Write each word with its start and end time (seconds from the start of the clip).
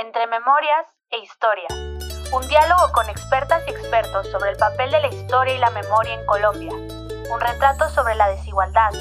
Entre 0.00 0.28
Memorias 0.28 0.86
e 1.10 1.18
Historias. 1.24 1.72
Un 2.32 2.46
diálogo 2.46 2.92
con 2.94 3.10
expertas 3.10 3.64
y 3.66 3.70
expertos 3.70 4.28
sobre 4.30 4.50
el 4.52 4.56
papel 4.56 4.92
de 4.92 5.00
la 5.00 5.08
historia 5.08 5.56
y 5.56 5.58
la 5.58 5.70
memoria 5.70 6.14
en 6.14 6.24
Colombia. 6.24 6.70
Un 6.70 7.40
retrato 7.40 7.88
sobre 7.88 8.14
la 8.14 8.28
desigualdad, 8.28 8.92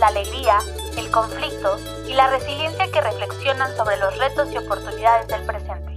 la 0.00 0.06
alegría, 0.06 0.56
el 0.96 1.10
conflicto 1.10 1.76
y 2.08 2.14
la 2.14 2.30
resiliencia 2.30 2.90
que 2.90 3.02
reflexionan 3.02 3.76
sobre 3.76 3.98
los 3.98 4.16
retos 4.16 4.50
y 4.50 4.56
oportunidades 4.56 5.28
del 5.28 5.44
presente. 5.44 5.92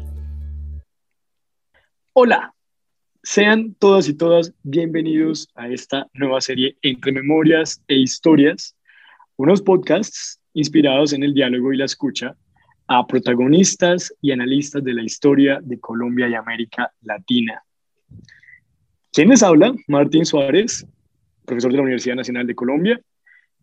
Hola, 2.11 2.53
sean 3.23 3.75
todas 3.75 4.09
y 4.09 4.13
todas 4.13 4.51
bienvenidos 4.63 5.47
a 5.55 5.69
esta 5.69 6.05
nueva 6.11 6.41
serie 6.41 6.77
Entre 6.81 7.13
Memorias 7.13 7.81
e 7.87 7.95
Historias, 7.95 8.75
unos 9.37 9.61
podcasts 9.61 10.41
inspirados 10.51 11.13
en 11.13 11.23
el 11.23 11.33
diálogo 11.33 11.71
y 11.71 11.77
la 11.77 11.85
escucha 11.85 12.35
a 12.91 13.05
protagonistas 13.05 14.11
y 14.19 14.31
analistas 14.31 14.83
de 14.83 14.93
la 14.93 15.03
historia 15.03 15.59
de 15.61 15.79
Colombia 15.79 16.27
y 16.27 16.33
América 16.33 16.91
Latina. 17.03 17.63
¿Quién 19.13 19.29
les 19.29 19.43
habla? 19.43 19.75
Martín 19.87 20.25
Suárez, 20.25 20.87
profesor 21.45 21.71
de 21.71 21.77
la 21.77 21.83
Universidad 21.83 22.15
Nacional 22.15 22.47
de 22.47 22.55
Colombia. 22.55 22.99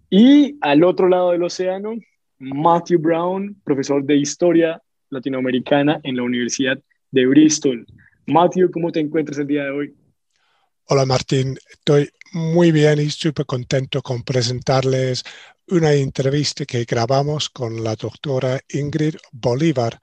Y 0.09 0.57
al 0.61 0.85
otro 0.85 1.09
lado 1.09 1.33
del 1.33 1.43
océano, 1.43 1.95
Matthew 2.39 3.01
Brown, 3.01 3.61
profesor 3.65 4.05
de 4.05 4.17
Historia 4.17 4.81
Latinoamericana 5.11 5.99
en 6.05 6.17
la 6.17 6.23
Universidad 6.23 6.79
de 7.11 7.27
Bristol. 7.27 7.85
Matthew, 8.29 8.71
¿cómo 8.71 8.93
te 8.93 9.01
encuentras 9.01 9.39
el 9.39 9.49
día 9.49 9.65
de 9.65 9.71
hoy? 9.71 9.95
Hola 10.85 11.05
Martín, 11.05 11.59
estoy 11.69 12.11
muy 12.33 12.71
bien 12.71 13.01
y 13.01 13.11
súper 13.11 13.45
contento 13.45 14.03
con 14.03 14.23
presentarles 14.23 15.25
una 15.69 15.93
entrevista 15.93 16.65
que 16.65 16.85
grabamos 16.85 17.51
con 17.51 17.83
la 17.83 17.97
doctora 17.97 18.61
Ingrid 18.69 19.17
Bolívar, 19.33 19.99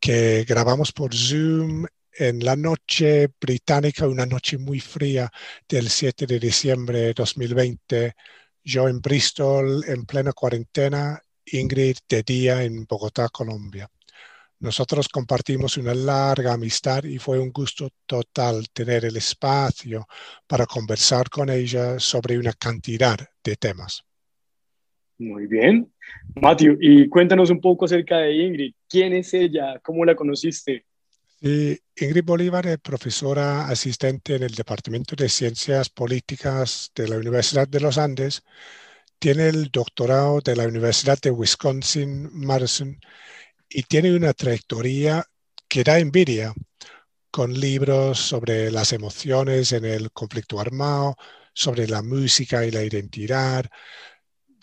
que 0.00 0.44
grabamos 0.44 0.92
por 0.92 1.14
Zoom 1.14 1.86
en 2.12 2.44
la 2.44 2.54
noche 2.54 3.28
británica, 3.40 4.06
una 4.06 4.26
noche 4.26 4.56
muy 4.58 4.78
fría 4.80 5.30
del 5.68 5.90
7 5.90 6.26
de 6.26 6.38
diciembre 6.38 7.00
de 7.00 7.14
2020. 7.14 8.14
Yo 8.62 8.88
en 8.88 9.00
Bristol 9.00 9.84
en 9.86 10.06
plena 10.06 10.32
cuarentena, 10.32 11.20
Ingrid 11.46 11.96
de 12.08 12.22
día 12.22 12.62
en 12.62 12.84
Bogotá, 12.84 13.28
Colombia. 13.30 13.90
Nosotros 14.60 15.08
compartimos 15.08 15.76
una 15.76 15.94
larga 15.94 16.52
amistad 16.54 17.04
y 17.04 17.18
fue 17.18 17.38
un 17.40 17.50
gusto 17.50 17.90
total 18.06 18.68
tener 18.72 19.04
el 19.04 19.16
espacio 19.16 20.06
para 20.46 20.66
conversar 20.66 21.28
con 21.28 21.50
ella 21.50 21.98
sobre 21.98 22.38
una 22.38 22.52
cantidad 22.52 23.18
de 23.42 23.56
temas. 23.56 24.04
Muy 25.18 25.46
bien. 25.46 25.92
Matthew, 26.34 26.76
y 26.80 27.08
cuéntanos 27.08 27.50
un 27.50 27.60
poco 27.60 27.84
acerca 27.84 28.18
de 28.18 28.34
Ingrid. 28.34 28.74
¿Quién 28.88 29.12
es 29.12 29.32
ella? 29.34 29.78
¿Cómo 29.80 30.04
la 30.04 30.16
conociste? 30.16 30.84
Ingrid 31.40 32.24
Bolívar 32.24 32.66
es 32.66 32.78
profesora 32.78 33.68
asistente 33.68 34.34
en 34.36 34.44
el 34.44 34.54
Departamento 34.54 35.14
de 35.14 35.28
Ciencias 35.28 35.90
Políticas 35.90 36.90
de 36.94 37.06
la 37.06 37.16
Universidad 37.16 37.68
de 37.68 37.80
los 37.80 37.98
Andes. 37.98 38.42
Tiene 39.18 39.48
el 39.48 39.70
doctorado 39.70 40.40
de 40.40 40.56
la 40.56 40.66
Universidad 40.66 41.20
de 41.20 41.30
Wisconsin-Madison 41.30 42.98
y 43.68 43.82
tiene 43.82 44.16
una 44.16 44.32
trayectoria 44.32 45.24
que 45.68 45.84
da 45.84 45.98
envidia 45.98 46.54
con 47.30 47.52
libros 47.52 48.18
sobre 48.18 48.70
las 48.70 48.92
emociones 48.92 49.72
en 49.72 49.84
el 49.84 50.12
conflicto 50.12 50.60
armado, 50.60 51.16
sobre 51.52 51.86
la 51.88 52.02
música 52.02 52.64
y 52.64 52.70
la 52.70 52.82
identidad, 52.82 53.66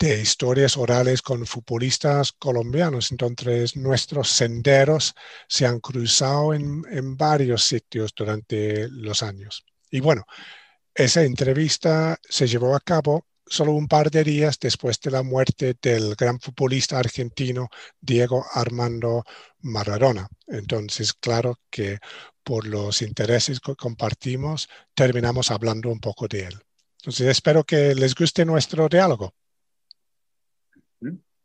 de 0.02 0.20
historias 0.20 0.76
orales 0.76 1.22
con 1.22 1.46
futbolistas 1.46 2.32
colombianos. 2.32 3.12
Entonces, 3.12 3.76
nuestros 3.76 4.30
senderos 4.30 5.14
se 5.46 5.64
han 5.64 5.78
cruzado 5.78 6.54
en, 6.54 6.82
en, 6.90 7.16
varios 7.16 7.62
sitios 7.64 8.12
durante 8.12 8.88
los 8.88 9.22
años. 9.22 9.64
Y 9.92 10.00
bueno, 10.00 10.24
esa 10.92 11.22
entrevista 11.22 12.18
se 12.28 12.48
llevó 12.48 12.74
a 12.74 12.80
cabo 12.80 13.26
solo 13.46 13.72
un 13.72 13.86
par 13.86 14.10
de 14.10 14.24
días 14.24 14.58
después 14.58 14.98
de 14.98 15.12
la 15.12 15.22
muerte 15.22 15.76
del 15.80 16.16
gran 16.16 16.40
futbolista 16.40 16.98
argentino 16.98 17.68
Diego 18.00 18.44
Armando 18.54 19.22
Maradona. 19.60 20.26
Entonces, 20.48 21.12
claro 21.12 21.60
que 21.70 21.98
por 22.42 22.66
los 22.66 23.02
intereses 23.02 23.60
que 23.60 23.76
compartimos, 23.76 24.68
terminamos 24.94 25.52
hablando 25.52 25.90
un 25.90 26.00
poco 26.00 26.26
de 26.26 26.46
él. 26.46 26.58
Entonces, 27.02 27.28
espero 27.28 27.62
que 27.62 27.94
les 27.94 28.16
guste 28.16 28.44
nuestro 28.44 28.88
diálogo. 28.88 29.32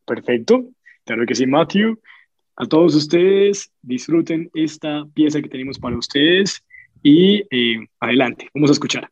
Perfecto, 0.05 0.69
claro 1.05 1.25
que 1.25 1.35
sí, 1.35 1.45
Matthew. 1.45 1.99
A 2.55 2.65
todos 2.65 2.95
ustedes, 2.95 3.71
disfruten 3.81 4.49
esta 4.53 5.05
pieza 5.13 5.41
que 5.41 5.49
tenemos 5.49 5.77
para 5.77 5.97
ustedes 5.97 6.63
y 7.03 7.43
eh, 7.51 7.87
adelante, 7.99 8.49
vamos 8.53 8.71
a 8.71 8.73
escuchar. 8.73 9.09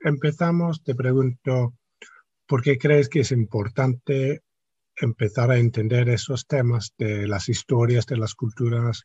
Empezamos, 0.00 0.84
te 0.84 0.94
pregunto, 0.94 1.74
¿por 2.46 2.62
qué 2.62 2.78
crees 2.78 3.08
que 3.08 3.20
es 3.20 3.32
importante 3.32 4.42
empezar 4.94 5.50
a 5.50 5.58
entender 5.58 6.08
esos 6.08 6.46
temas 6.46 6.94
de 6.96 7.26
las 7.26 7.48
historias 7.48 8.06
de 8.06 8.16
las 8.16 8.34
culturas 8.34 9.04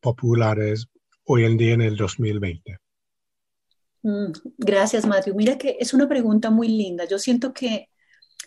populares 0.00 0.88
hoy 1.28 1.44
en 1.44 1.56
día 1.56 1.74
en 1.74 1.82
el 1.82 1.96
2020? 1.96 2.78
Mm, 4.02 4.32
gracias, 4.56 5.06
Matthew. 5.06 5.34
Mira 5.34 5.58
que 5.58 5.76
es 5.78 5.92
una 5.92 6.08
pregunta 6.08 6.50
muy 6.50 6.68
linda. 6.68 7.04
Yo 7.04 7.18
siento 7.18 7.52
que 7.52 7.90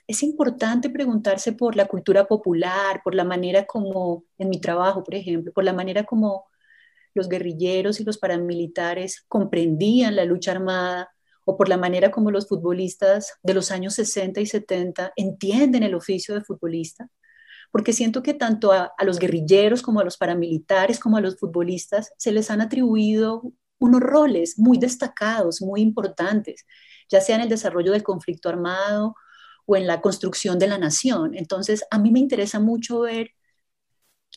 es 0.07 0.23
importante 0.23 0.89
preguntarse 0.89 1.53
por 1.53 1.75
la 1.75 1.85
cultura 1.85 2.25
popular, 2.25 3.01
por 3.03 3.13
la 3.13 3.23
manera 3.23 3.65
como, 3.65 4.25
en 4.37 4.49
mi 4.49 4.59
trabajo, 4.59 5.03
por 5.03 5.15
ejemplo, 5.15 5.51
por 5.53 5.63
la 5.63 5.73
manera 5.73 6.03
como 6.05 6.45
los 7.13 7.29
guerrilleros 7.29 7.99
y 7.99 8.03
los 8.03 8.17
paramilitares 8.17 9.25
comprendían 9.27 10.15
la 10.15 10.25
lucha 10.25 10.51
armada 10.51 11.09
o 11.45 11.57
por 11.57 11.69
la 11.69 11.77
manera 11.77 12.09
como 12.09 12.31
los 12.31 12.47
futbolistas 12.47 13.33
de 13.43 13.53
los 13.53 13.69
años 13.71 13.93
60 13.95 14.41
y 14.41 14.45
70 14.45 15.13
entienden 15.15 15.83
el 15.83 15.93
oficio 15.93 16.33
de 16.33 16.41
futbolista 16.41 17.09
porque 17.71 17.93
siento 17.93 18.21
que 18.23 18.33
tanto 18.33 18.71
a, 18.71 18.93
los 19.03 19.19
guerrilleros 19.19 19.81
como 19.81 20.01
a 20.01 20.03
los 20.03 20.17
paramilitares 20.17 20.99
como 20.99 21.17
a 21.17 21.21
los 21.21 21.37
futbolistas 21.39 22.13
se 22.17 22.31
les 22.31 22.51
han 22.51 22.61
atribuido 22.61 23.53
unos 23.79 24.01
roles 24.01 24.59
muy 24.59 24.77
destacados, 24.77 25.61
muy 25.61 25.81
importantes, 25.81 26.65
ya 27.09 27.21
sea 27.21 27.35
en 27.37 27.41
el 27.43 27.49
desarrollo 27.49 27.91
del 27.93 28.03
conflicto 28.03 28.49
armado 28.49 29.15
o 29.65 29.75
en 29.75 29.87
la 29.87 30.01
construcción 30.01 30.59
de 30.59 30.67
la 30.67 30.77
nación. 30.77 31.35
Entonces, 31.35 31.83
a 31.91 31.97
mí 31.99 32.11
me 32.11 32.19
interesa 32.19 32.59
mucho 32.59 33.01
ver 33.01 33.31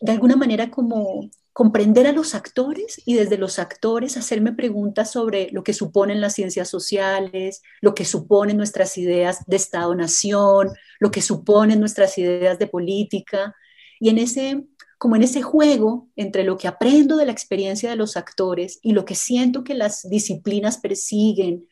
de 0.01 0.13
alguna 0.13 0.37
manera 0.37 0.71
como 0.71 1.29
comprender 1.55 2.09
a 2.09 2.13
los 2.13 2.35
actores 2.35 3.01
y 3.07 3.15
desde 3.15 3.39
los 3.39 3.61
actores 3.61 4.17
hacerme 4.17 4.53
preguntas 4.53 5.13
sobre 5.13 5.51
lo 5.53 5.63
que 5.63 5.73
suponen 5.73 6.21
las 6.21 6.35
ciencias 6.35 6.69
sociales, 6.69 7.63
lo 7.81 7.95
que 7.95 8.05
suponen 8.05 8.57
nuestras 8.57 8.99
ideas 8.99 9.39
de 9.47 9.55
Estado-nación, 9.55 10.73
lo 10.99 11.13
que 11.13 11.23
suponen 11.23 11.79
nuestras 11.79 12.19
ideas 12.19 12.59
de 12.59 12.67
política. 12.67 13.55
Y 14.01 14.09
en 14.09 14.19
ese, 14.19 14.65
como 14.99 15.15
en 15.15 15.23
ese 15.23 15.43
juego 15.43 16.09
entre 16.17 16.43
lo 16.43 16.59
que 16.59 16.67
aprendo 16.67 17.17
de 17.17 17.27
la 17.27 17.33
experiencia 17.33 17.89
de 17.89 17.97
los 17.97 18.17
actores 18.17 18.81
y 18.83 18.91
lo 18.91 19.05
que 19.05 19.15
siento 19.15 19.63
que 19.63 19.75
las 19.75 20.03
disciplinas 20.11 20.79
persiguen 20.79 21.69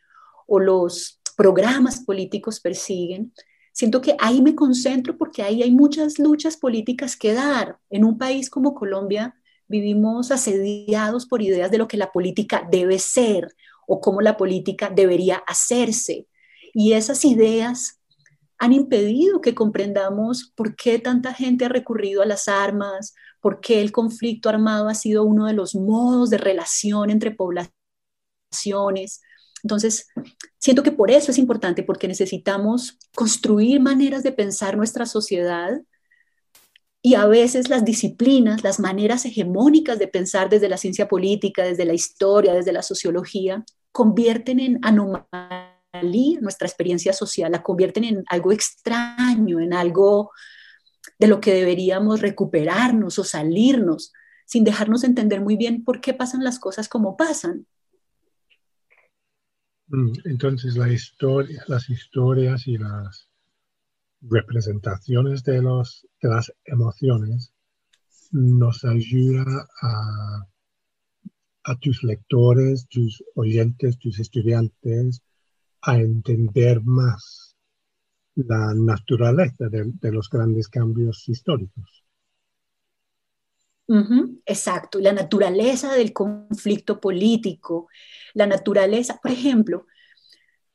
o 0.47 0.61
los 0.61 1.21
programas 1.37 2.05
políticos 2.05 2.61
persiguen, 2.61 3.33
siento 3.73 4.01
que 4.01 4.15
ahí 4.21 4.43
me 4.43 4.55
concentro 4.55 5.19
porque 5.19 5.43
ahí 5.43 5.61
hay 5.61 5.73
muchas 5.73 6.21
luchas 6.21 6.57
políticas 6.57 7.17
que 7.17 7.35
dar. 7.35 7.79
En 7.91 8.05
un 8.05 8.17
país 8.17 8.49
como 8.49 8.77
Colombia 8.77 9.35
vivimos 9.73 10.31
asediados 10.31 11.25
por 11.25 11.41
ideas 11.41 11.71
de 11.71 11.79
lo 11.79 11.89
que 11.89 11.97
la 11.97 12.13
política 12.13 12.69
debe 12.71 12.99
ser 12.99 13.57
o 13.87 14.01
cómo 14.01 14.21
la 14.21 14.37
política 14.37 14.93
debería 14.95 15.37
hacerse. 15.47 16.29
Y 16.75 16.93
esas 16.93 17.25
ideas 17.25 17.99
han 18.59 18.75
impedido 18.75 19.41
que 19.41 19.55
comprendamos 19.55 20.53
por 20.55 20.77
qué 20.77 20.99
tanta 20.99 21.33
gente 21.33 21.65
ha 21.65 21.71
recurrido 21.71 22.21
a 22.21 22.27
las 22.27 22.49
armas, 22.49 23.15
por 23.41 23.61
qué 23.61 23.81
el 23.81 23.93
conflicto 23.93 24.51
armado 24.51 24.89
ha 24.89 24.95
sido 24.95 25.25
uno 25.25 25.47
de 25.47 25.55
los 25.55 25.75
modos 25.75 26.29
de 26.29 26.37
relación 26.39 27.09
entre 27.09 27.31
poblaciones. 27.31 29.23
Entonces, 29.65 30.07
siento 30.59 30.83
que 30.83 30.93
por 30.93 31.11
eso 31.11 31.31
es 31.31 31.39
importante, 31.39 31.83
porque 31.83 32.09
necesitamos 32.09 32.99
construir 33.15 33.81
maneras 33.81 34.23
de 34.23 34.33
pensar 34.33 34.77
nuestra 34.77 35.07
sociedad 35.07 35.81
y 37.05 37.15
a 37.17 37.27
veces 37.27 37.69
las 37.69 37.85
disciplinas, 37.85 38.63
las 38.63 38.79
maneras 38.79 39.25
hegemónicas 39.27 39.99
de 39.99 40.07
pensar 40.07 40.49
desde 40.49 40.69
la 40.69 40.77
ciencia 40.77 41.09
política, 41.09 41.65
desde 41.65 41.85
la 41.85 41.95
historia, 41.95 42.55
desde 42.55 42.73
la 42.73 42.83
sociología, 42.83 43.65
convierten 43.91 44.61
en 44.61 44.79
anomalía 44.83 45.73
nuestra 46.41 46.69
experiencia 46.69 47.13
social, 47.13 47.51
la 47.51 47.63
convierten 47.63 48.05
en 48.05 48.25
algo 48.29 48.53
extraño, 48.53 49.59
en 49.59 49.75
algo 49.75 50.31
de 51.19 51.27
lo 51.27 51.41
que 51.41 51.53
deberíamos 51.53 52.21
recuperarnos 52.21 53.19
o 53.19 53.25
salirnos, 53.25 54.13
sin 54.47 54.63
dejarnos 54.63 55.03
entender 55.03 55.41
muy 55.41 55.57
bien 55.57 55.85
por 55.85 56.01
qué 56.01 56.15
pasan 56.15 56.45
las 56.45 56.61
cosas 56.61 56.89
como 56.89 57.17
pasan. 57.17 57.67
Mm, 59.89 60.13
entonces 60.25 60.77
la 60.77 60.89
historia, 60.89 61.65
las 61.67 61.91
historias 61.91 62.67
y 62.69 62.79
las 62.79 63.29
representaciones 64.23 65.43
de, 65.45 65.63
los, 65.63 66.07
las 66.21 66.53
emociones 66.65 67.53
nos 68.31 68.85
ayuda 68.85 69.69
a, 69.83 70.47
a 71.65 71.77
tus 71.77 72.03
lectores, 72.03 72.87
tus 72.89 73.23
oyentes, 73.35 73.99
tus 73.99 74.19
estudiantes 74.19 75.23
a 75.83 75.99
entender 75.99 76.83
más 76.83 77.57
la 78.35 78.73
naturaleza 78.75 79.69
de, 79.69 80.13
los 80.13 80.29
grandes 80.31 80.69
cambios 80.69 81.29
históricos. 81.29 82.05
exacto, 84.47 84.99
la 85.01 85.13
naturaleza 85.13 85.93
del 85.93 86.13
conflicto 86.13 86.99
político, 87.01 87.89
la 88.33 88.47
naturaleza, 88.47 89.19
por 89.23 89.33
ejemplo, 89.33 89.87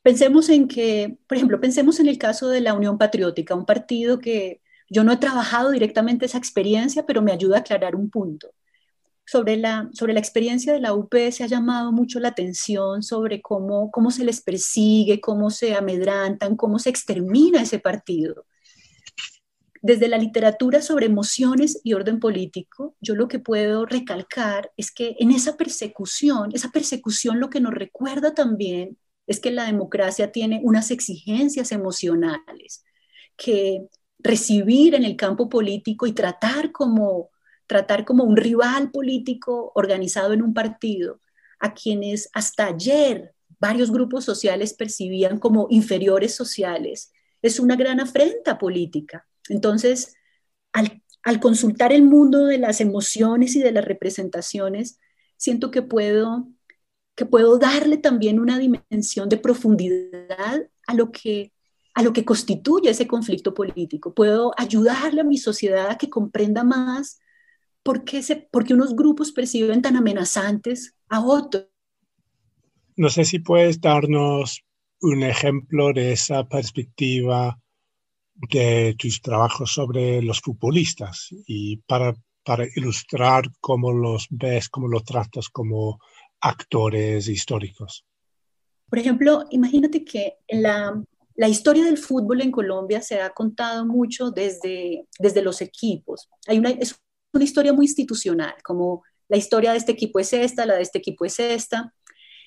pensemos 0.07 0.48
en 0.48 0.69
que, 0.69 1.18
por 1.27 1.36
ejemplo, 1.36 1.59
pensemos 1.59 2.00
en 2.00 2.07
el 2.07 2.18
caso 2.18 2.48
de 2.48 2.62
la 2.62 2.74
Unión 2.74 2.98
Patriótica, 2.98 3.56
un 3.56 3.65
partido 3.65 4.19
que 4.19 4.62
yo 4.89 5.04
no 5.04 5.12
he 5.12 5.18
trabajado 5.18 5.71
directamente 5.71 6.25
esa 6.25 6.38
experiencia, 6.38 7.06
pero 7.06 7.21
me 7.21 7.33
ayuda 7.33 7.57
a 7.57 7.59
aclarar 7.59 7.94
un 7.94 8.09
punto 8.09 8.54
sobre 9.25 9.57
la, 9.57 9.89
sobre 9.92 10.13
la 10.13 10.21
experiencia 10.21 10.71
de 10.71 10.80
la 10.80 10.94
UP 10.94 11.13
se 11.31 11.44
ha 11.44 11.48
llamado 11.48 11.92
mucho 11.92 12.21
la 12.21 12.30
atención 12.30 13.04
sobre 13.04 13.42
cómo, 13.42 13.92
cómo 13.92 14.09
se 14.09 14.24
les 14.24 14.39
persigue, 14.39 15.19
cómo 15.19 15.50
se 15.50 15.75
amedrantan, 15.75 16.56
cómo 16.56 16.80
se 16.80 16.89
extermina 16.89 17.62
ese 17.62 17.80
partido. 17.80 18.45
Desde 19.81 20.07
la 20.07 20.18
literatura 20.18 20.81
sobre 20.81 21.07
emociones 21.07 21.81
y 21.83 21.95
orden 21.95 22.21
político, 22.21 22.95
yo 23.01 23.13
lo 23.13 23.27
que 23.27 23.39
puedo 23.39 23.86
recalcar 23.86 24.71
es 24.77 24.89
que 24.89 25.18
en 25.19 25.31
esa 25.31 25.57
persecución, 25.57 26.51
esa 26.54 26.71
persecución 26.71 27.42
lo 27.42 27.50
que 27.50 27.59
nos 27.59 27.74
recuerda 27.74 28.33
también 28.33 28.98
es 29.28 29.40
que 29.40 29.52
la 29.52 29.66
democracia 29.66 30.32
tiene 30.32 30.62
unas 30.64 30.90
exigencias 30.92 31.72
emocionales 31.72 32.84
que 33.36 33.88
recibir 34.20 34.96
en 34.96 35.04
el 35.04 35.16
campo 35.16 35.50
político 35.50 36.08
y 36.08 36.14
tratar 36.14 36.72
como 36.72 37.30
tratar 37.68 38.06
como 38.06 38.24
un 38.24 38.38
rival 38.38 38.92
político 38.92 39.72
organizado 39.76 40.34
en 40.34 40.42
un 40.42 40.54
partido, 40.54 41.20
a 41.60 41.74
quienes 41.74 42.30
hasta 42.34 42.68
ayer 42.68 43.34
varios 43.60 43.92
grupos 43.92 44.24
sociales 44.24 44.74
percibían 44.74 45.38
como 45.38 45.68
inferiores 45.70 46.34
sociales, 46.34 47.12
es 47.42 47.60
una 47.60 47.76
gran 47.76 48.00
afrenta 48.00 48.58
política. 48.58 49.28
Entonces, 49.50 50.16
al, 50.74 51.02
consultar 51.42 51.92
el 51.92 52.04
mundo 52.04 52.46
de 52.46 52.58
las 52.58 52.80
emociones 52.80 53.56
y 53.56 53.62
de 53.62 53.72
las 53.72 53.84
representaciones, 53.84 55.00
siento 55.36 55.72
que 55.72 55.82
puedo, 55.82 56.48
que 57.18 57.25
puedo 57.25 57.58
darle 57.60 57.98
también 57.98 58.40
una 58.40 58.58
dimensión 58.58 59.28
de 59.28 59.38
profundidad 59.38 60.69
a 60.88 60.94
lo 60.94 61.12
que 61.12 61.52
a 61.94 62.04
lo 62.04 62.14
que 62.14 62.24
constituye 62.24 62.92
ese 62.92 63.08
conflicto 63.08 63.56
político. 63.56 64.14
Puedo 64.14 64.54
ayudarle 64.56 65.22
a 65.22 65.24
mi 65.24 65.40
sociedad 65.40 65.90
a 65.90 65.98
que 65.98 66.12
comprenda 66.12 66.64
más 66.64 67.19
¿por 67.88 68.04
qué, 68.04 68.22
se, 68.22 68.50
unos 68.72 68.98
grupos 68.98 69.31
perciben 69.31 69.81
tan 69.81 69.96
amenazantes 69.96 70.94
a 71.08 71.22
otros? 71.22 71.68
No 72.98 73.10
sé 73.10 73.24
si 73.24 73.40
puedes 73.40 73.80
darnos 73.80 74.66
un 75.00 75.24
ejemplo 75.24 75.94
de 75.94 76.12
esa 76.12 76.44
perspectiva 76.50 77.58
de 78.34 78.94
tus 79.00 79.22
trabajos 79.22 79.72
sobre 79.72 80.22
los 80.22 80.42
futbolistas 80.42 81.30
y 81.48 81.78
para, 81.88 82.14
para 82.44 82.66
ilustrar 82.75 83.46
cómo 83.62 83.94
los 83.94 84.28
ves, 84.31 84.68
cómo 84.68 84.90
los 84.90 85.06
tratas 85.06 85.48
como 85.48 86.00
actores 86.42 87.28
históricos. 87.28 88.06
Por 88.89 89.00
ejemplo, 89.00 89.45
imagínate 89.51 90.04
que 90.06 90.38
la, 90.48 91.01
la 91.36 91.48
historia 91.48 91.86
del 91.86 91.98
fútbol 91.98 92.42
en 92.42 92.51
Colombia 92.51 93.01
se 93.01 93.22
ha 93.22 93.30
contado 93.31 93.86
mucho 93.86 94.31
desde, 94.31 95.07
desde 95.19 95.42
los 95.42 95.62
equipos. 95.62 96.30
Hay 96.48 96.57
una, 96.57 96.74
una 97.34 97.44
historia 97.44 97.74
muy 97.74 97.86
institucional, 97.86 98.56
como 98.63 99.04
la 99.28 99.38
historia 99.38 99.72
de 99.72 99.78
este 99.78 99.92
equipo 99.92 100.19
es 100.19 100.31
esta, 100.34 100.66
la 100.66 100.75
de 100.75 100.81
este 100.81 101.00
equipo 101.00 101.25
es 101.25 101.39
esta. 101.39 101.94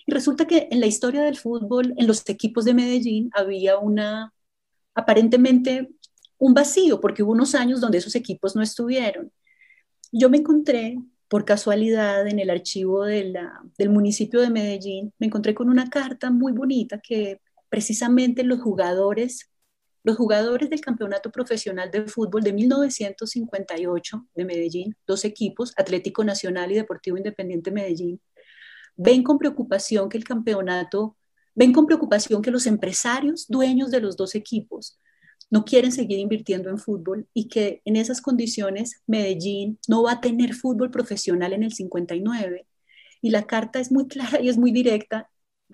Y 0.06 0.12
resulta 0.12 0.46
que 0.46 0.68
en 0.70 0.80
la 0.80 0.86
historia 0.86 1.22
del 1.22 1.36
fútbol, 1.36 1.94
en 1.96 2.06
los 2.06 2.28
equipos 2.28 2.64
de 2.64 2.74
Medellín, 2.74 3.30
había 3.34 3.78
una, 3.78 4.32
aparentemente, 4.94 5.90
un 6.38 6.54
vacío, 6.54 7.00
porque 7.00 7.22
hubo 7.22 7.32
unos 7.32 7.54
años 7.54 7.80
donde 7.80 7.98
esos 7.98 8.14
equipos 8.14 8.56
no 8.56 8.62
estuvieron. 8.62 9.30
Yo 10.10 10.30
me 10.30 10.38
encontré, 10.38 10.98
por 11.30 11.44
casualidad, 11.44 12.26
en 12.26 12.40
el 12.40 12.50
archivo 12.50 13.04
del 13.04 13.38
municipio 13.88 14.40
de 14.40 14.50
Medellín, 14.50 15.14
me 15.20 15.28
encontré 15.28 15.54
con 15.54 15.70
una 15.70 15.88
carta 15.88 16.28
muy 16.32 16.50
bonita 16.50 16.98
que 16.98 17.40
precisamente 17.68 18.42
los 18.42 18.60
jugadores 18.60 19.48
los 20.02 20.16
jugadores 20.16 20.70
del 20.70 20.80
Campeonato 20.80 21.30
Profesional 21.30 21.90
de 21.90 22.06
Fútbol 22.06 22.42
de 22.42 22.54
1958 22.54 24.26
de 24.34 24.44
Medellín, 24.44 24.96
dos 25.06 25.24
equipos, 25.24 25.72
Atlético 25.76 26.24
Nacional 26.24 26.72
y 26.72 26.76
Deportivo 26.76 27.18
Independiente 27.18 27.70
Medellín, 27.70 28.20
ven 28.96 29.22
con 29.22 29.38
preocupación 29.38 30.08
que 30.08 30.16
el 30.16 30.24
campeonato, 30.24 31.16
ven 31.54 31.72
con 31.72 31.86
preocupación 31.86 32.42
que 32.42 32.50
los 32.50 32.66
empresarios 32.66 33.46
dueños 33.46 33.90
de 33.90 34.00
los 34.00 34.16
dos 34.16 34.34
equipos 34.34 34.98
no 35.50 35.64
quieren 35.64 35.92
seguir 35.92 36.18
invirtiendo 36.18 36.70
en 36.70 36.78
fútbol 36.78 37.26
y 37.34 37.48
que 37.48 37.82
en 37.84 37.96
esas 37.96 38.20
condiciones 38.20 39.02
Medellín 39.06 39.78
no 39.88 40.02
va 40.02 40.12
a 40.12 40.20
tener 40.20 40.54
fútbol 40.54 40.90
profesional 40.90 41.52
en 41.52 41.64
el 41.64 41.72
59. 41.72 42.66
Y 43.20 43.30
la 43.30 43.46
carta 43.46 43.80
es 43.80 43.90
muy 43.90 44.06
clara 44.06 44.40
y 44.40 44.48
es 44.48 44.56
muy 44.56 44.70
directa 44.70 45.28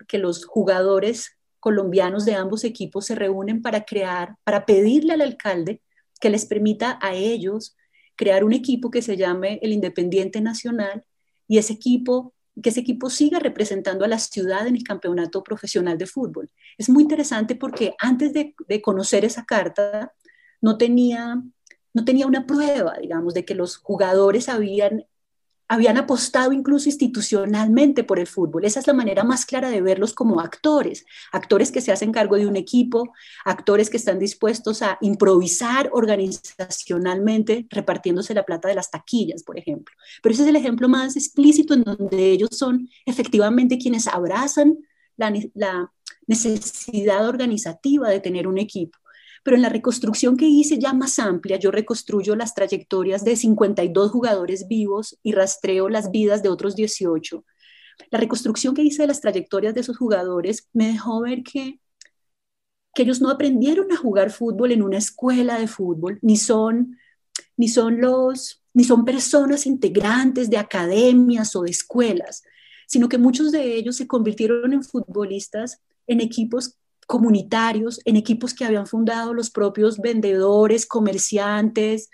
que 0.07 0.17
los 0.17 0.45
jugadores 0.45 1.37
colombianos 1.59 2.25
de 2.25 2.35
ambos 2.35 2.63
equipos 2.63 3.05
se 3.05 3.15
reúnen 3.15 3.61
para 3.61 3.85
crear, 3.85 4.35
para 4.43 4.65
pedirle 4.65 5.13
al 5.13 5.21
alcalde 5.21 5.81
que 6.19 6.29
les 6.29 6.45
permita 6.45 6.97
a 7.01 7.13
ellos 7.13 7.75
crear 8.15 8.43
un 8.43 8.53
equipo 8.53 8.89
que 8.89 9.01
se 9.01 9.15
llame 9.15 9.59
el 9.61 9.71
Independiente 9.71 10.41
Nacional 10.41 11.03
y 11.47 11.59
ese 11.59 11.73
equipo 11.73 12.33
que 12.61 12.69
ese 12.69 12.79
equipo 12.79 13.09
siga 13.09 13.39
representando 13.39 14.05
a 14.05 14.07
la 14.07 14.19
ciudad 14.19 14.67
en 14.67 14.75
el 14.75 14.83
campeonato 14.83 15.43
profesional 15.43 15.97
de 15.97 16.07
fútbol. 16.07 16.49
Es 16.77 16.89
muy 16.89 17.03
interesante 17.03 17.55
porque 17.55 17.95
antes 17.99 18.33
de, 18.33 18.55
conocer 18.81 19.25
esa 19.25 19.45
carta 19.45 20.13
no 20.61 20.77
tenía, 20.77 21.41
no 21.93 22.05
tenía 22.05 22.27
una 22.27 22.45
prueba, 22.45 22.97
digamos, 22.99 23.33
de 23.33 23.45
que 23.45 23.55
los 23.55 23.77
jugadores 23.77 24.49
habían 24.49 25.05
habían 25.67 25.97
apostado 25.97 26.53
incluso 26.53 26.87
institucionalmente 26.87 28.03
por 28.03 28.19
el 28.19 28.27
fútbol. 28.27 28.65
Esa 28.65 28.79
es 28.79 28.87
la 28.87 28.93
manera 28.93 29.23
más 29.23 29.45
clara 29.45 29.69
de 29.69 29.81
verlos 29.81 30.13
como 30.13 30.39
actores, 30.39 31.05
actores 31.31 31.71
que 31.71 31.81
se 31.81 31.91
hacen 31.91 32.11
cargo 32.11 32.37
de 32.37 32.47
un 32.47 32.55
equipo, 32.55 33.13
actores 33.43 33.89
que 33.89 33.97
están 33.97 34.19
dispuestos 34.19 34.81
a 34.81 34.97
improvisar 35.01 35.89
organizacionalmente 35.91 37.67
repartiéndose 37.69 38.33
la 38.33 38.43
plata 38.43 38.67
de 38.67 38.75
las 38.75 38.91
taquillas, 38.91 39.43
por 39.43 39.57
ejemplo. 39.57 39.93
Pero 40.21 40.33
ese 40.33 40.43
es 40.43 40.49
el 40.49 40.55
ejemplo 40.55 40.87
más 40.87 41.15
explícito 41.15 41.73
en 41.73 41.83
donde 41.83 42.31
ellos 42.31 42.49
son 42.51 42.89
efectivamente 43.05 43.77
quienes 43.77 44.07
abrazan 44.07 44.77
la, 45.17 45.33
la 45.53 45.91
necesidad 46.27 47.27
organizativa 47.27 48.09
de 48.09 48.19
tener 48.19 48.47
un 48.47 48.57
equipo 48.57 48.97
pero 49.43 49.55
en 49.55 49.61
la 49.61 49.69
reconstrucción 49.69 50.37
que 50.37 50.45
hice 50.45 50.79
ya 50.79 50.93
más 50.93 51.19
amplia, 51.19 51.57
yo 51.57 51.71
reconstruyo 51.71 52.35
las 52.35 52.53
trayectorias 52.53 53.23
de 53.23 53.35
52 53.35 54.11
jugadores 54.11 54.67
vivos 54.67 55.17
y 55.23 55.31
rastreo 55.31 55.89
las 55.89 56.11
vidas 56.11 56.43
de 56.43 56.49
otros 56.49 56.75
18. 56.75 57.43
La 58.11 58.19
reconstrucción 58.19 58.75
que 58.75 58.83
hice 58.83 59.03
de 59.03 59.07
las 59.07 59.21
trayectorias 59.21 59.73
de 59.73 59.81
esos 59.81 59.97
jugadores 59.97 60.67
me 60.73 60.87
dejó 60.87 61.21
ver 61.21 61.43
que, 61.43 61.79
que 62.93 63.03
ellos 63.03 63.21
no 63.21 63.29
aprendieron 63.29 63.91
a 63.91 63.97
jugar 63.97 64.31
fútbol 64.31 64.71
en 64.71 64.81
una 64.81 64.97
escuela 64.97 65.59
de 65.59 65.67
fútbol, 65.67 66.19
ni 66.21 66.37
son, 66.37 66.97
ni 67.55 67.67
son 67.67 68.01
los 68.01 68.61
ni 68.77 68.83
son 68.83 69.05
personas 69.05 69.65
integrantes 69.65 70.51
de 70.51 70.57
academias 70.57 71.55
o 71.55 71.63
de 71.63 71.71
escuelas, 71.71 72.43
sino 72.85 73.09
que 73.09 73.17
muchos 73.17 73.51
de 73.51 73.73
ellos 73.75 73.95
se 73.95 74.05
convirtieron 74.05 74.71
en 74.71 74.83
futbolistas 74.83 75.81
en 76.05 76.21
equipos 76.21 76.77
comunitarios, 77.07 78.01
en 78.05 78.17
equipos 78.17 78.53
que 78.53 78.65
habían 78.65 78.85
fundado 78.85 79.33
los 79.33 79.49
propios 79.49 79.97
vendedores, 79.99 80.85
comerciantes, 80.85 82.09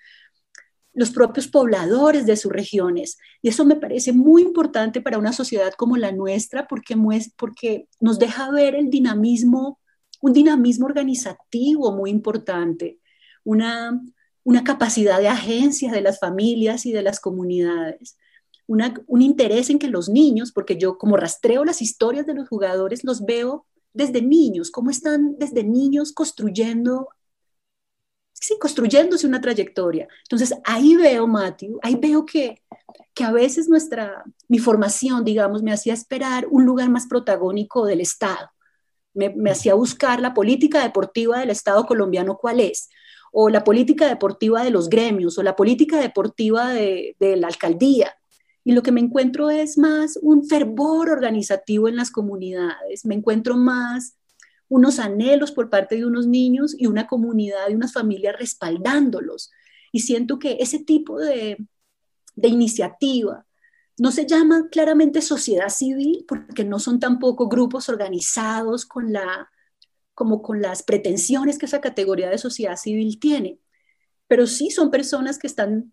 los 0.93 1.09
propios 1.09 1.47
pobladores 1.47 2.25
de 2.27 2.37
sus 2.37 2.51
regiones. 2.51 3.17
Y 3.41 3.49
eso 3.49 3.65
me 3.65 3.75
parece 3.75 4.13
muy 4.13 4.43
importante 4.43 5.01
para 5.01 5.17
una 5.17 5.33
sociedad 5.33 5.73
como 5.73 5.97
la 5.97 6.11
nuestra 6.11 6.67
porque, 6.67 6.95
porque 7.35 7.87
nos 7.99 8.19
deja 8.19 8.51
ver 8.51 8.75
el 8.75 8.91
dinamismo, 8.91 9.79
un 10.21 10.33
dinamismo 10.33 10.85
organizativo 10.85 11.91
muy 11.91 12.11
importante, 12.11 12.99
una, 13.43 13.99
una 14.43 14.63
capacidad 14.63 15.19
de 15.19 15.27
agencia 15.27 15.91
de 15.91 16.01
las 16.01 16.19
familias 16.19 16.85
y 16.85 16.91
de 16.91 17.01
las 17.01 17.19
comunidades. 17.19 18.17
un 18.67 19.21
interés 19.21 19.71
en 19.71 19.79
que 19.79 19.87
los 19.87 20.07
niños, 20.07 20.51
porque 20.51 20.77
yo 20.77 20.99
como 20.99 21.17
rastreo 21.17 21.65
las 21.65 21.81
historias 21.81 22.27
de 22.27 22.35
los 22.35 22.47
jugadores, 22.47 23.03
los 23.03 23.25
veo 23.25 23.65
desde 23.93 24.21
niños, 24.21 24.71
cómo 24.71 24.89
están 24.89 25.37
desde 25.37 25.63
niños 25.63 26.11
construyendo, 26.11 27.09
sí, 28.33 28.57
construyéndose 28.59 29.27
una 29.27 29.41
trayectoria. 29.41 30.07
Entonces 30.23 30.53
ahí 30.65 30.95
veo, 30.95 31.27
Matthew, 31.27 31.79
ahí 31.81 31.95
veo 31.95 32.25
que, 32.25 32.61
que 33.13 33.23
a 33.23 33.31
veces 33.31 33.69
nuestra, 33.69 34.23
mi 34.47 34.59
formación, 34.59 35.23
digamos, 35.23 35.63
me 35.63 35.71
hacía 35.71 35.93
esperar 35.93 36.47
un 36.49 36.65
lugar 36.65 36.89
más 36.89 37.07
protagónico 37.07 37.85
del 37.85 38.01
Estado, 38.01 38.49
me, 39.13 39.51
hacía 39.51 39.75
buscar 39.75 40.19
la 40.19 40.33
política 40.33 40.81
deportiva 40.81 41.39
del 41.39 41.51
Estado 41.51 41.85
colombiano, 41.85 42.37
cuál 42.37 42.59
es, 42.59 42.89
o 43.31 43.49
la 43.49 43.63
política 43.63 44.07
deportiva 44.07 44.63
de 44.63 44.71
los 44.71 44.89
gremios, 44.89 45.37
o 45.37 45.43
la 45.43 45.55
política 45.55 45.99
deportiva 45.99 46.69
de, 46.73 47.15
de 47.19 47.35
la 47.35 47.47
alcaldía. 47.47 48.15
Y 48.63 48.71
lo 48.71 48.81
que 48.81 48.91
me 48.91 49.01
encuentro 49.01 49.49
es 49.49 49.77
más 49.77 50.17
un 50.21 50.47
fervor 50.47 51.09
organizativo 51.09 51.87
en 51.87 51.95
las 51.95 52.11
comunidades, 52.11 53.05
me 53.05 53.15
encuentro 53.15 53.57
más 53.57 54.17
unos 54.69 54.99
anhelos 54.99 55.51
por 55.51 55.69
parte 55.69 55.95
de 55.95 56.05
unos 56.05 56.25
niños 56.25 56.75
y 56.77 56.87
una 56.87 57.05
comunidad 57.05 57.69
y 57.69 57.75
unas 57.75 57.93
familias 57.93 58.35
respaldándolos. 58.39 59.51
Y 59.91 59.99
siento 59.99 60.39
que 60.39 60.57
ese 60.59 60.79
tipo 60.79 61.19
de, 61.19 61.57
de 62.35 62.47
iniciativa 62.47 63.45
no 63.99 64.11
se 64.11 64.25
llama 64.25 64.69
claramente 64.71 65.21
sociedad 65.21 65.69
civil 65.69 66.25
porque 66.27 66.63
no 66.63 66.79
son 66.79 66.99
tampoco 66.99 67.47
grupos 67.47 67.89
organizados 67.89 68.85
con 68.85 69.13
la 69.13 69.49
como 70.13 70.41
con 70.41 70.61
las 70.61 70.83
pretensiones 70.83 71.57
que 71.57 71.65
esa 71.65 71.81
categoría 71.81 72.29
de 72.29 72.37
sociedad 72.37 72.75
civil 72.75 73.19
tiene, 73.19 73.59
pero 74.27 74.47
sí 74.47 74.69
son 74.69 74.91
personas 74.91 75.39
que 75.39 75.47
están, 75.47 75.91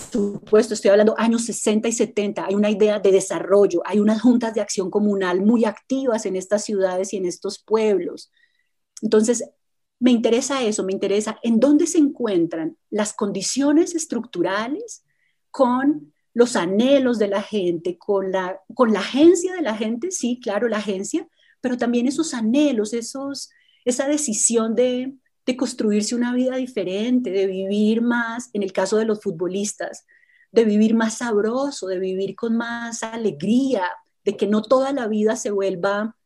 supuesto, 0.00 0.74
estoy 0.74 0.90
hablando 0.90 1.14
años 1.18 1.44
60 1.44 1.88
y 1.88 1.92
70, 1.92 2.46
hay 2.46 2.54
una 2.54 2.70
idea 2.70 2.98
de 2.98 3.12
desarrollo, 3.12 3.82
hay 3.84 4.00
unas 4.00 4.20
juntas 4.20 4.54
de 4.54 4.60
acción 4.60 4.90
comunal 4.90 5.40
muy 5.40 5.64
activas 5.64 6.26
en 6.26 6.36
estas 6.36 6.64
ciudades 6.64 7.12
y 7.12 7.16
en 7.16 7.26
estos 7.26 7.62
pueblos. 7.62 8.30
Entonces, 9.02 9.44
me 9.98 10.10
interesa 10.10 10.62
eso, 10.62 10.82
me 10.82 10.92
interesa 10.92 11.38
en 11.42 11.60
dónde 11.60 11.86
se 11.86 11.98
encuentran 11.98 12.76
las 12.90 13.12
condiciones 13.12 13.94
estructurales 13.94 15.04
con 15.50 16.12
los 16.32 16.56
anhelos 16.56 17.18
de 17.18 17.28
la 17.28 17.42
gente, 17.42 17.98
con 17.98 18.32
la, 18.32 18.60
con 18.74 18.92
la 18.92 19.00
agencia 19.00 19.54
de 19.54 19.62
la 19.62 19.76
gente, 19.76 20.10
sí, 20.10 20.40
claro, 20.42 20.68
la 20.68 20.78
agencia, 20.78 21.28
pero 21.60 21.76
también 21.76 22.06
esos 22.06 22.34
anhelos, 22.34 22.94
esos, 22.94 23.50
esa 23.84 24.08
decisión 24.08 24.74
de, 24.74 25.14
de 25.50 25.56
construirse 25.56 26.14
una 26.14 26.32
vida 26.32 26.54
diferente, 26.54 27.32
de 27.32 27.48
vivir 27.48 28.02
más, 28.02 28.50
en 28.52 28.62
el 28.62 28.72
caso 28.72 28.98
de 28.98 29.04
los 29.04 29.20
futbolistas, 29.20 30.06
de 30.52 30.64
vivir 30.64 30.94
más 30.94 31.18
sabroso, 31.18 31.88
de 31.88 31.98
vivir 31.98 32.36
con 32.36 32.56
más 32.56 33.02
alegría, 33.02 33.84
de 34.24 34.36
que 34.36 34.46
no 34.46 34.62
toda 34.62 34.92
la 34.92 35.08
vida 35.08 35.34
se 35.34 35.50
vuelva 35.50 36.16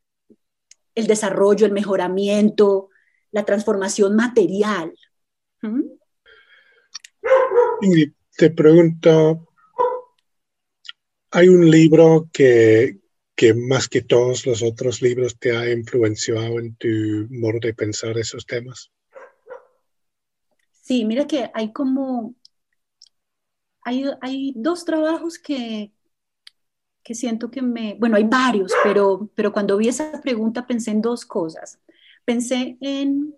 el 0.94 1.06
desarrollo, 1.06 1.64
el 1.64 1.72
mejoramiento, 1.72 2.90
la 3.30 3.46
transformación 3.46 4.14
material. 4.14 4.92
¿Mm? 5.62 5.84
Te 8.36 8.50
pregunto, 8.50 9.48
¿hay 11.30 11.48
un 11.48 11.70
libro 11.70 12.28
que, 12.30 12.98
que 13.34 13.54
más 13.54 13.88
que 13.88 14.02
todos 14.02 14.44
los 14.44 14.62
otros 14.62 15.00
libros 15.00 15.38
te 15.38 15.56
ha 15.56 15.72
influenciado 15.72 16.58
en 16.58 16.76
tu 16.76 16.88
modo 17.30 17.58
de 17.62 17.72
pensar 17.72 18.18
esos 18.18 18.44
temas? 18.44 18.90
Sí, 20.84 21.04
mira 21.04 21.26
que 21.26 21.50
hay 21.54 21.72
como, 21.72 22.34
hay, 23.82 24.04
hay 24.20 24.52
dos 24.56 24.84
trabajos 24.84 25.38
que, 25.38 25.92
que 27.02 27.14
siento 27.14 27.50
que 27.50 27.60
me, 27.62 27.96
bueno, 28.00 28.16
hay 28.16 28.24
varios, 28.24 28.72
pero, 28.82 29.30
pero 29.34 29.52
cuando 29.52 29.76
vi 29.76 29.88
esa 29.88 30.20
pregunta 30.22 30.66
pensé 30.66 30.90
en 30.90 31.02
dos 31.02 31.24
cosas. 31.26 31.78
Pensé 32.24 32.78
en, 32.80 33.34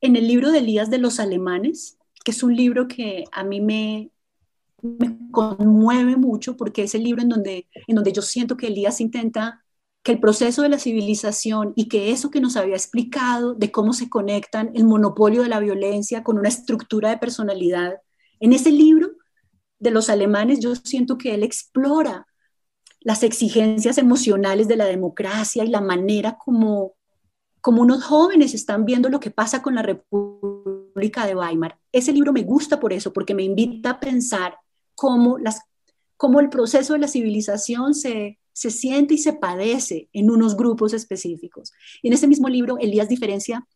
en 0.00 0.16
el 0.16 0.28
libro 0.28 0.52
de 0.52 0.58
Elías 0.60 0.90
de 0.90 0.98
los 0.98 1.20
alemanes, 1.20 1.98
que 2.24 2.32
es 2.32 2.42
un 2.42 2.56
libro 2.56 2.88
que 2.88 3.24
a 3.32 3.44
mí 3.44 3.60
me, 3.60 4.10
me 4.82 5.18
conmueve 5.32 6.16
mucho 6.16 6.56
porque 6.56 6.84
es 6.84 6.94
el 6.96 7.04
libro 7.04 7.22
en 7.22 7.30
donde, 7.30 7.68
en 7.88 7.96
donde 7.96 8.12
yo 8.12 8.22
siento 8.22 8.56
que 8.56 8.68
Elías 8.68 9.00
intenta 9.00 9.63
que 10.04 10.12
el 10.12 10.20
proceso 10.20 10.60
de 10.62 10.68
la 10.68 10.78
civilización 10.78 11.72
y 11.76 11.88
que 11.88 12.10
eso 12.12 12.30
que 12.30 12.40
nos 12.40 12.56
había 12.56 12.76
explicado 12.76 13.54
de 13.54 13.72
cómo 13.72 13.94
se 13.94 14.10
conectan 14.10 14.70
el 14.74 14.84
monopolio 14.84 15.42
de 15.42 15.48
la 15.48 15.60
violencia 15.60 16.22
con 16.22 16.38
una 16.38 16.50
estructura 16.50 17.08
de 17.08 17.16
personalidad, 17.16 17.94
en 18.38 18.52
ese 18.52 18.70
libro 18.70 19.12
de 19.78 19.90
los 19.90 20.10
alemanes 20.10 20.60
yo 20.60 20.74
siento 20.76 21.16
que 21.16 21.34
él 21.34 21.42
explora 21.42 22.26
las 23.00 23.22
exigencias 23.22 23.96
emocionales 23.96 24.68
de 24.68 24.76
la 24.76 24.84
democracia 24.84 25.64
y 25.64 25.68
la 25.68 25.80
manera 25.80 26.36
como, 26.36 26.92
como 27.62 27.80
unos 27.80 28.04
jóvenes 28.04 28.52
están 28.52 28.84
viendo 28.84 29.08
lo 29.08 29.20
que 29.20 29.30
pasa 29.30 29.62
con 29.62 29.74
la 29.74 29.82
República 29.82 31.26
de 31.26 31.34
Weimar. 31.34 31.78
Ese 31.92 32.12
libro 32.12 32.34
me 32.34 32.42
gusta 32.42 32.78
por 32.78 32.92
eso, 32.92 33.10
porque 33.10 33.34
me 33.34 33.42
invita 33.42 33.90
a 33.90 34.00
pensar 34.00 34.58
cómo, 34.94 35.38
las, 35.38 35.62
cómo 36.18 36.40
el 36.40 36.50
proceso 36.50 36.92
de 36.92 36.98
la 36.98 37.08
civilización 37.08 37.94
se, 37.94 38.38
se 38.54 38.70
siente 38.70 39.14
y 39.14 39.18
se 39.18 39.34
padece 39.34 40.08
en 40.12 40.30
unos 40.30 40.56
grupos 40.56 40.94
específicos. 40.94 41.72
Y 42.00 42.08
en 42.08 42.14
ese 42.14 42.28
mismo 42.28 42.48
libro, 42.48 42.78
Elías 42.78 43.08
diferencia, 43.08 43.66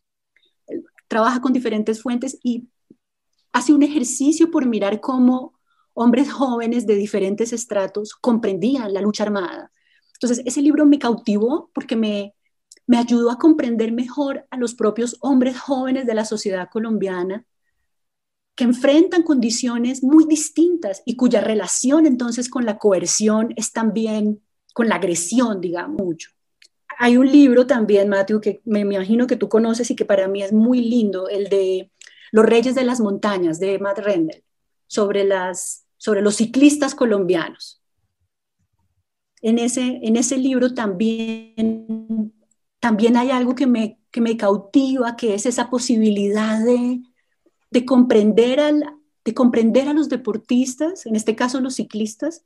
trabaja 1.07 1.41
con 1.41 1.53
diferentes 1.53 2.01
fuentes 2.01 2.39
y 2.41 2.69
hace 3.51 3.73
un 3.73 3.83
ejercicio 3.83 4.49
por 4.49 4.65
mirar 4.65 5.01
cómo 5.01 5.53
hombres 5.93 6.31
jóvenes 6.31 6.87
de 6.87 6.95
diferentes 6.95 7.51
estratos 7.51 8.15
comprendían 8.15 8.93
la 8.93 9.01
lucha 9.01 9.23
armada. 9.23 9.71
Entonces, 10.13 10.41
ese 10.45 10.61
libro 10.61 10.85
me 10.85 10.97
cautivó 10.97 11.69
porque 11.73 11.97
me, 11.97 12.33
me 12.87 12.97
ayudó 12.97 13.31
a 13.31 13.37
comprender 13.37 13.91
mejor 13.91 14.47
a 14.49 14.57
los 14.57 14.75
propios 14.75 15.17
hombres 15.19 15.59
jóvenes 15.59 16.05
de 16.05 16.13
la 16.13 16.23
sociedad 16.23 16.69
colombiana 16.71 17.45
que 18.55 18.63
enfrentan 18.63 19.23
condiciones 19.23 20.03
muy 20.03 20.25
distintas 20.25 21.01
y 21.05 21.15
cuya 21.15 21.41
relación 21.41 22.05
entonces 22.05 22.49
con 22.49 22.65
la 22.65 22.77
coerción 22.77 23.53
es 23.55 23.71
también 23.71 24.41
con 24.79 24.87
la 24.87 24.95
agresión, 24.95 25.59
digamos, 25.59 25.99
mucho. 25.99 26.29
Hay 26.99 27.17
un 27.17 27.29
libro 27.29 27.67
también, 27.67 28.07
Matthew, 28.07 28.39
que 28.39 28.61
me 28.63 28.79
imagino 28.79 29.27
que 29.27 29.35
tú 29.35 29.49
conoces 29.49 29.91
y 29.91 29.95
que 29.97 30.05
para 30.05 30.29
mí 30.29 30.41
es 30.41 30.53
muy 30.53 30.79
lindo, 30.79 31.27
el 31.27 31.49
de 31.49 31.91
Los 32.31 32.45
Reyes 32.45 32.75
de 32.75 32.85
las 32.85 33.01
Montañas, 33.01 33.59
de 33.59 33.77
Matt 33.77 33.99
Rendell, 33.99 34.41
sobre, 34.87 35.25
las, 35.25 35.85
sobre 35.97 36.21
los 36.21 36.37
ciclistas 36.37 36.95
colombianos. 36.95 37.81
En 39.41 39.59
ese, 39.59 39.99
en 40.01 40.15
ese 40.15 40.37
libro 40.37 40.73
también, 40.73 42.33
también 42.79 43.17
hay 43.17 43.31
algo 43.31 43.55
que 43.55 43.67
me, 43.67 43.99
que 44.11 44.21
me 44.21 44.37
cautiva, 44.37 45.17
que 45.17 45.33
es 45.33 45.45
esa 45.45 45.69
posibilidad 45.69 46.63
de, 46.63 47.01
de, 47.69 47.85
comprender 47.85 48.61
al, 48.61 48.85
de 49.25 49.33
comprender 49.33 49.89
a 49.89 49.93
los 49.93 50.07
deportistas, 50.07 51.05
en 51.05 51.17
este 51.17 51.35
caso 51.35 51.59
los 51.59 51.75
ciclistas, 51.75 52.45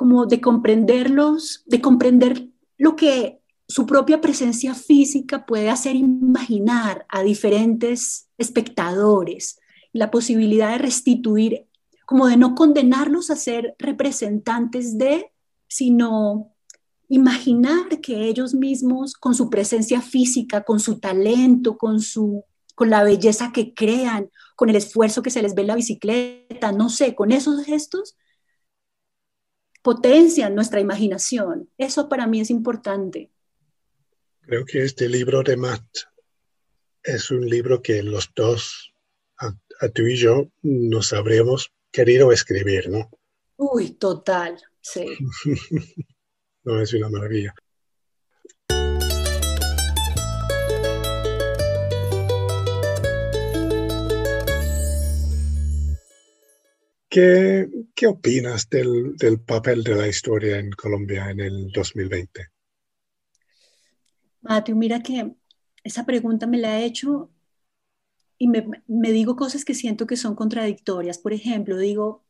como 0.00 0.24
de 0.24 0.40
comprenderlos, 0.40 1.62
de 1.66 1.82
comprender 1.82 2.48
lo 2.78 2.96
que 2.96 3.42
su 3.68 3.84
propia 3.84 4.22
presencia 4.22 4.74
física 4.74 5.44
puede 5.44 5.68
hacer 5.68 5.94
imaginar 5.94 7.04
a 7.10 7.22
diferentes 7.22 8.26
espectadores, 8.38 9.58
la 9.92 10.10
posibilidad 10.10 10.70
de 10.70 10.78
restituir, 10.78 11.66
como 12.06 12.28
de 12.28 12.38
no 12.38 12.54
condenarlos 12.54 13.28
a 13.28 13.36
ser 13.36 13.74
representantes 13.78 14.96
de, 14.96 15.32
sino 15.68 16.54
imaginar 17.10 18.00
que 18.00 18.26
ellos 18.26 18.54
mismos, 18.54 19.12
con 19.12 19.34
su 19.34 19.50
presencia 19.50 20.00
física, 20.00 20.62
con 20.62 20.80
su 20.80 20.98
talento, 20.98 21.76
con, 21.76 22.00
su, 22.00 22.42
con 22.74 22.88
la 22.88 23.04
belleza 23.04 23.52
que 23.52 23.74
crean, 23.74 24.30
con 24.56 24.70
el 24.70 24.76
esfuerzo 24.76 25.20
que 25.20 25.28
se 25.28 25.42
les 25.42 25.54
ve 25.54 25.60
en 25.60 25.68
la 25.68 25.76
bicicleta, 25.76 26.72
no 26.72 26.88
sé, 26.88 27.14
con 27.14 27.32
esos 27.32 27.62
gestos, 27.64 28.16
potencian 29.82 30.54
nuestra 30.54 30.80
imaginación. 30.80 31.70
Eso 31.78 32.08
para 32.08 32.26
mí 32.26 32.40
es 32.40 32.50
importante. 32.50 33.30
Creo 34.42 34.64
que 34.64 34.82
este 34.82 35.08
libro 35.08 35.42
de 35.42 35.56
Matt 35.56 35.84
es 37.02 37.30
un 37.30 37.48
libro 37.48 37.82
que 37.82 38.02
los 38.02 38.30
dos, 38.34 38.92
a, 39.38 39.52
tú 39.88 40.02
y 40.02 40.16
yo, 40.16 40.48
nos 40.62 41.12
habríamos 41.12 41.72
querido 41.90 42.32
escribir, 42.32 42.90
¿no? 42.90 43.10
Uy, 43.56 43.92
total, 43.92 44.60
sí. 44.80 45.06
no, 46.64 46.80
es 46.80 46.92
una 46.94 47.08
maravilla. 47.08 47.54
¿Qué, 57.10 57.68
qué 57.92 58.06
opinas 58.06 58.70
del, 58.70 59.16
del, 59.16 59.40
papel 59.40 59.82
de 59.82 59.96
la 59.96 60.06
historia 60.06 60.60
en 60.60 60.70
Colombia 60.70 61.28
en 61.28 61.40
el 61.40 61.72
2020? 61.72 62.46
Mateo, 64.42 64.76
mira 64.76 65.02
que 65.02 65.34
esa 65.82 66.06
pregunta 66.06 66.46
me 66.46 66.58
la 66.58 66.78
he 66.78 66.84
hecho 66.84 67.32
y 68.38 68.46
me, 68.46 68.64
me 68.86 69.10
digo 69.10 69.34
cosas 69.34 69.64
que 69.64 69.74
siento 69.74 70.06
que 70.06 70.16
son 70.16 70.36
contradictorias. 70.36 71.18
Por 71.18 71.32
ejemplo, 71.32 71.76
digo, 71.76 72.24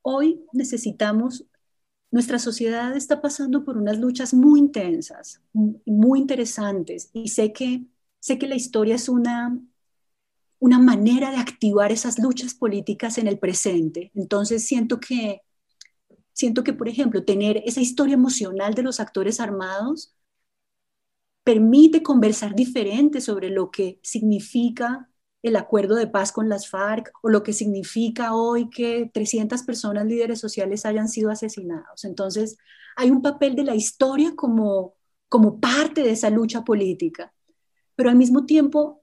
hoy 0.00 0.46
necesitamos, 0.54 1.44
nuestra 2.10 2.38
sociedad 2.38 2.96
está 2.96 3.20
pasando 3.20 3.64
por 3.64 3.76
unas 3.76 3.98
luchas 3.98 4.32
muy 4.34 4.60
intensas, 4.60 5.42
muy 5.52 6.20
interesantes, 6.20 7.10
y 7.12 7.28
sé 7.28 7.52
que, 7.52 7.84
sé 8.18 8.38
que 8.38 8.48
la 8.48 8.56
historia 8.56 8.94
es 8.96 9.10
una, 9.10 9.60
una 10.60 10.78
manera 10.78 11.30
de 11.32 11.38
activar 11.38 11.90
esas 11.90 12.18
luchas 12.18 12.54
políticas 12.54 13.18
en 13.18 13.26
el 13.26 13.38
presente. 13.38 14.12
Entonces 14.14 14.66
siento 14.66 15.00
que, 15.00 15.42
siento 16.32 16.64
que, 16.64 16.72
por 16.74 16.88
ejemplo, 16.88 17.24
tener 17.24 17.62
esa 17.66 17.80
historia 17.80 18.14
emocional 18.14 18.74
de 18.74 18.82
los 18.82 19.00
actores 19.00 19.40
armados 19.40 20.14
permite 21.44 22.02
conversar 22.02 22.54
diferente 22.54 23.20
sobre 23.20 23.50
lo 23.50 23.70
que 23.70 23.98
significa 24.02 25.10
el 25.42 25.56
acuerdo 25.56 25.94
de 25.96 26.06
paz 26.06 26.32
con 26.32 26.48
las 26.48 26.68
FARC 26.68 27.10
o 27.22 27.30
lo 27.30 27.42
que 27.42 27.52
significa 27.54 28.34
hoy 28.34 28.68
que 28.68 29.10
300 29.12 29.62
personas 29.62 30.06
líderes 30.06 30.38
sociales 30.38 30.84
hayan 30.84 31.08
sido 31.08 31.30
asesinados. 31.30 32.04
Entonces, 32.04 32.58
hay 32.96 33.10
un 33.10 33.22
papel 33.22 33.56
de 33.56 33.64
la 33.64 33.74
historia 33.74 34.34
como, 34.36 34.94
como 35.28 35.58
parte 35.58 36.02
de 36.02 36.10
esa 36.10 36.30
lucha 36.30 36.62
política, 36.64 37.32
pero 37.96 38.10
al 38.10 38.16
mismo 38.16 38.44
tiempo, 38.46 38.99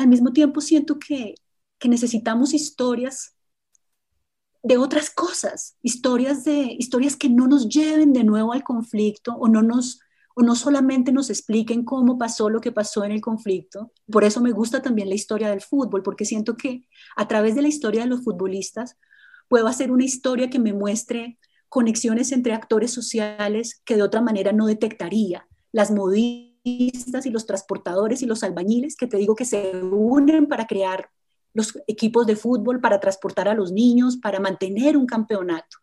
al 0.00 0.08
mismo 0.08 0.32
tiempo 0.32 0.60
siento 0.60 0.98
que, 0.98 1.34
que 1.78 1.88
necesitamos 1.88 2.54
historias 2.54 3.34
de 4.62 4.76
otras 4.76 5.10
cosas, 5.10 5.76
historias, 5.82 6.44
de, 6.44 6.76
historias 6.78 7.16
que 7.16 7.28
no 7.28 7.46
nos 7.46 7.68
lleven 7.68 8.12
de 8.12 8.24
nuevo 8.24 8.52
al 8.52 8.62
conflicto 8.62 9.34
o 9.34 9.48
no 9.48 9.62
nos 9.62 10.00
o 10.36 10.42
no 10.42 10.54
solamente 10.54 11.12
nos 11.12 11.28
expliquen 11.28 11.84
cómo 11.84 12.16
pasó 12.16 12.48
lo 12.48 12.60
que 12.60 12.70
pasó 12.70 13.04
en 13.04 13.10
el 13.10 13.20
conflicto. 13.20 13.92
Por 14.10 14.22
eso 14.22 14.40
me 14.40 14.52
gusta 14.52 14.80
también 14.80 15.08
la 15.08 15.16
historia 15.16 15.50
del 15.50 15.60
fútbol, 15.60 16.02
porque 16.02 16.24
siento 16.24 16.56
que 16.56 16.86
a 17.16 17.26
través 17.26 17.56
de 17.56 17.62
la 17.62 17.68
historia 17.68 18.02
de 18.02 18.08
los 18.08 18.22
futbolistas 18.22 18.96
puedo 19.48 19.66
hacer 19.66 19.90
una 19.90 20.04
historia 20.04 20.48
que 20.48 20.60
me 20.60 20.72
muestre 20.72 21.38
conexiones 21.68 22.32
entre 22.32 22.52
actores 22.52 22.92
sociales 22.92 23.82
que 23.84 23.96
de 23.96 24.02
otra 24.02 24.20
manera 24.20 24.52
no 24.52 24.66
detectaría. 24.66 25.48
Las 25.72 25.90
modistas 26.64 27.26
y 27.26 27.30
los 27.30 27.46
transportadores 27.46 28.22
y 28.22 28.26
los 28.26 28.42
albañiles 28.42 28.96
que 28.96 29.06
te 29.06 29.16
digo 29.16 29.34
que 29.34 29.44
se 29.44 29.72
unen 29.82 30.46
para 30.46 30.66
crear 30.66 31.10
los 31.52 31.78
equipos 31.86 32.26
de 32.26 32.36
fútbol, 32.36 32.80
para 32.80 33.00
transportar 33.00 33.48
a 33.48 33.54
los 33.54 33.72
niños, 33.72 34.16
para 34.16 34.40
mantener 34.40 34.96
un 34.96 35.06
campeonato. 35.06 35.78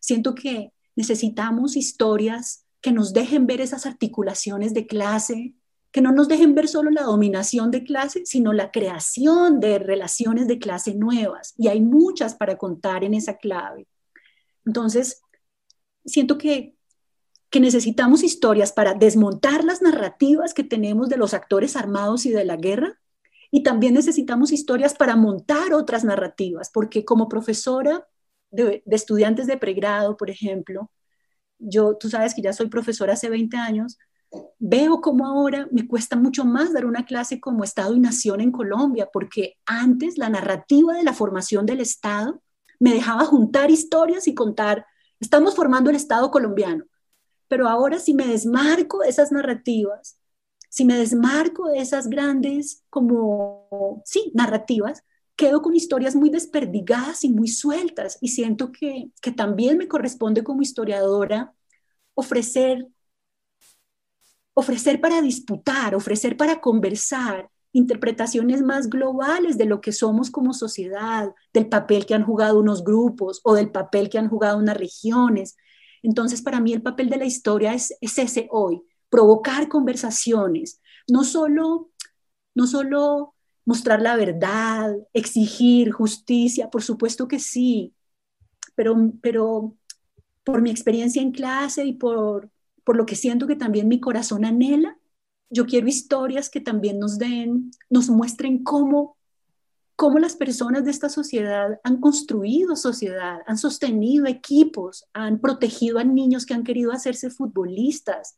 Siento 0.00 0.34
que 0.34 0.72
necesitamos 0.96 1.76
historias 1.76 2.64
que 2.80 2.92
nos 2.92 3.12
dejen 3.12 3.46
ver 3.46 3.60
esas 3.60 3.86
articulaciones 3.86 4.74
de 4.74 4.86
clase, 4.86 5.54
que 5.90 6.00
no 6.00 6.12
nos 6.12 6.28
dejen 6.28 6.54
ver 6.54 6.68
solo 6.68 6.90
la 6.90 7.02
dominación 7.02 7.70
de 7.70 7.84
clase, 7.84 8.26
sino 8.26 8.52
la 8.52 8.70
creación 8.70 9.60
de 9.60 9.78
relaciones 9.78 10.48
de 10.48 10.58
clase 10.58 10.94
nuevas. 10.94 11.54
Y 11.56 11.68
hay 11.68 11.80
muchas 11.80 12.34
para 12.34 12.58
contar 12.58 13.04
en 13.04 13.14
esa 13.14 13.36
clave. 13.36 13.86
Entonces, 14.66 15.22
siento 16.04 16.36
que, 16.36 16.74
que 17.54 17.60
necesitamos 17.60 18.24
historias 18.24 18.72
para 18.72 18.94
desmontar 18.94 19.62
las 19.62 19.80
narrativas 19.80 20.54
que 20.54 20.64
tenemos 20.64 21.08
de 21.08 21.16
los 21.16 21.34
actores 21.34 21.76
armados 21.76 22.26
y 22.26 22.32
de 22.32 22.44
la 22.44 22.56
guerra. 22.56 22.98
Y 23.52 23.62
también 23.62 23.94
necesitamos 23.94 24.50
historias 24.50 24.92
para 24.94 25.14
montar 25.14 25.72
otras 25.72 26.02
narrativas, 26.02 26.68
porque 26.74 27.04
como 27.04 27.28
profesora 27.28 28.08
de, 28.50 28.82
estudiantes 28.86 29.46
de 29.46 29.56
pregrado, 29.56 30.16
por 30.16 30.30
ejemplo, 30.30 30.90
yo, 31.60 31.96
tú 31.96 32.10
sabes 32.10 32.34
que 32.34 32.42
ya 32.42 32.52
soy 32.52 32.66
profesora 32.66 33.12
hace 33.12 33.30
20 33.30 33.56
años, 33.56 33.98
veo 34.58 35.00
cómo 35.00 35.24
ahora 35.24 35.68
me 35.70 35.86
cuesta 35.86 36.16
mucho 36.16 36.44
más 36.44 36.72
dar 36.72 36.84
una 36.84 37.06
clase 37.06 37.38
como 37.38 37.62
Estado 37.62 37.94
y 37.94 38.00
Nación 38.00 38.40
en 38.40 38.50
Colombia, 38.50 39.10
porque 39.12 39.58
antes 39.64 40.18
la 40.18 40.28
narrativa 40.28 40.94
de 40.94 41.04
la 41.04 41.12
formación 41.12 41.66
del 41.66 41.80
Estado 41.80 42.42
me 42.80 42.92
dejaba 42.92 43.24
juntar 43.26 43.70
historias 43.70 44.26
y 44.26 44.34
contar, 44.34 44.84
estamos 45.20 45.54
formando 45.54 45.90
el 45.90 45.94
Estado 45.94 46.32
colombiano, 46.32 46.86
pero 47.54 47.68
ahora 47.68 48.00
si 48.00 48.14
me 48.14 48.26
desmarco 48.26 48.98
de 48.98 49.10
esas 49.10 49.30
narrativas, 49.30 50.18
si 50.68 50.84
me 50.84 50.98
desmarco 50.98 51.68
de 51.68 51.78
esas 51.78 52.08
grandes 52.08 52.82
como, 52.90 54.02
sí, 54.04 54.32
narrativas, 54.34 55.04
quedo 55.36 55.62
con 55.62 55.76
historias 55.76 56.16
muy 56.16 56.30
desperdigadas 56.30 57.22
y 57.22 57.28
muy 57.28 57.46
sueltas 57.46 58.18
y 58.20 58.30
siento 58.30 58.72
que, 58.72 59.12
que 59.22 59.30
también 59.30 59.78
me 59.78 59.86
corresponde 59.86 60.42
como 60.42 60.62
historiadora 60.62 61.54
ofrecer, 62.14 62.88
ofrecer 64.54 65.00
para 65.00 65.22
disputar, 65.22 65.94
ofrecer 65.94 66.36
para 66.36 66.60
conversar 66.60 67.52
interpretaciones 67.70 68.62
más 68.62 68.90
globales 68.90 69.58
de 69.58 69.66
lo 69.66 69.80
que 69.80 69.92
somos 69.92 70.32
como 70.32 70.54
sociedad, 70.54 71.32
del 71.52 71.68
papel 71.68 72.04
que 72.04 72.14
han 72.14 72.24
jugado 72.24 72.58
unos 72.58 72.82
grupos 72.82 73.40
o 73.44 73.54
del 73.54 73.70
papel 73.70 74.08
que 74.08 74.18
han 74.18 74.28
jugado 74.28 74.58
unas 74.58 74.76
regiones. 74.76 75.56
Entonces, 76.04 76.42
para 76.42 76.60
mí 76.60 76.74
el 76.74 76.82
papel 76.82 77.08
de 77.08 77.16
la 77.16 77.24
historia 77.24 77.72
es, 77.72 77.96
es 78.02 78.18
ese 78.18 78.46
hoy, 78.50 78.82
provocar 79.08 79.68
conversaciones, 79.68 80.82
no 81.08 81.24
solo, 81.24 81.90
no 82.54 82.66
solo 82.66 83.34
mostrar 83.64 84.02
la 84.02 84.14
verdad, 84.14 84.94
exigir 85.14 85.92
justicia, 85.92 86.68
por 86.68 86.82
supuesto 86.82 87.26
que 87.26 87.38
sí, 87.40 87.94
pero, 88.74 88.94
pero 89.22 89.76
por 90.44 90.60
mi 90.60 90.70
experiencia 90.70 91.22
en 91.22 91.32
clase 91.32 91.86
y 91.86 91.94
por, 91.94 92.50
por 92.84 92.96
lo 92.96 93.06
que 93.06 93.16
siento 93.16 93.46
que 93.46 93.56
también 93.56 93.88
mi 93.88 93.98
corazón 93.98 94.44
anhela, 94.44 94.98
yo 95.48 95.64
quiero 95.64 95.88
historias 95.88 96.50
que 96.50 96.60
también 96.60 96.98
nos 96.98 97.16
den, 97.18 97.70
nos 97.88 98.10
muestren 98.10 98.62
cómo, 98.62 99.16
cómo 99.96 100.18
las 100.18 100.36
personas 100.36 100.84
de 100.84 100.90
esta 100.90 101.08
sociedad 101.08 101.80
han 101.84 102.00
construido 102.00 102.76
sociedad, 102.76 103.40
han 103.46 103.58
sostenido 103.58 104.26
equipos, 104.26 105.06
han 105.12 105.40
protegido 105.40 105.98
a 105.98 106.04
niños 106.04 106.46
que 106.46 106.54
han 106.54 106.64
querido 106.64 106.92
hacerse 106.92 107.30
futbolistas. 107.30 108.36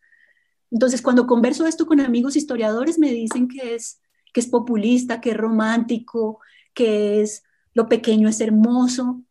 Entonces, 0.70 1.00
cuando 1.00 1.26
converso 1.26 1.66
esto 1.66 1.86
con 1.86 2.00
amigos 2.00 2.36
historiadores, 2.36 2.98
me 2.98 3.10
dicen 3.10 3.48
que 3.48 3.74
es 3.74 4.00
que 4.36 4.40
es 4.40 4.48
populista, 4.48 5.22
que 5.22 5.30
es 5.30 5.36
romántico, 5.38 6.40
que 6.74 7.22
es 7.22 7.42
lo 7.72 7.88
pequeño 7.88 8.28
es 8.28 8.38
hermoso. 8.42 9.22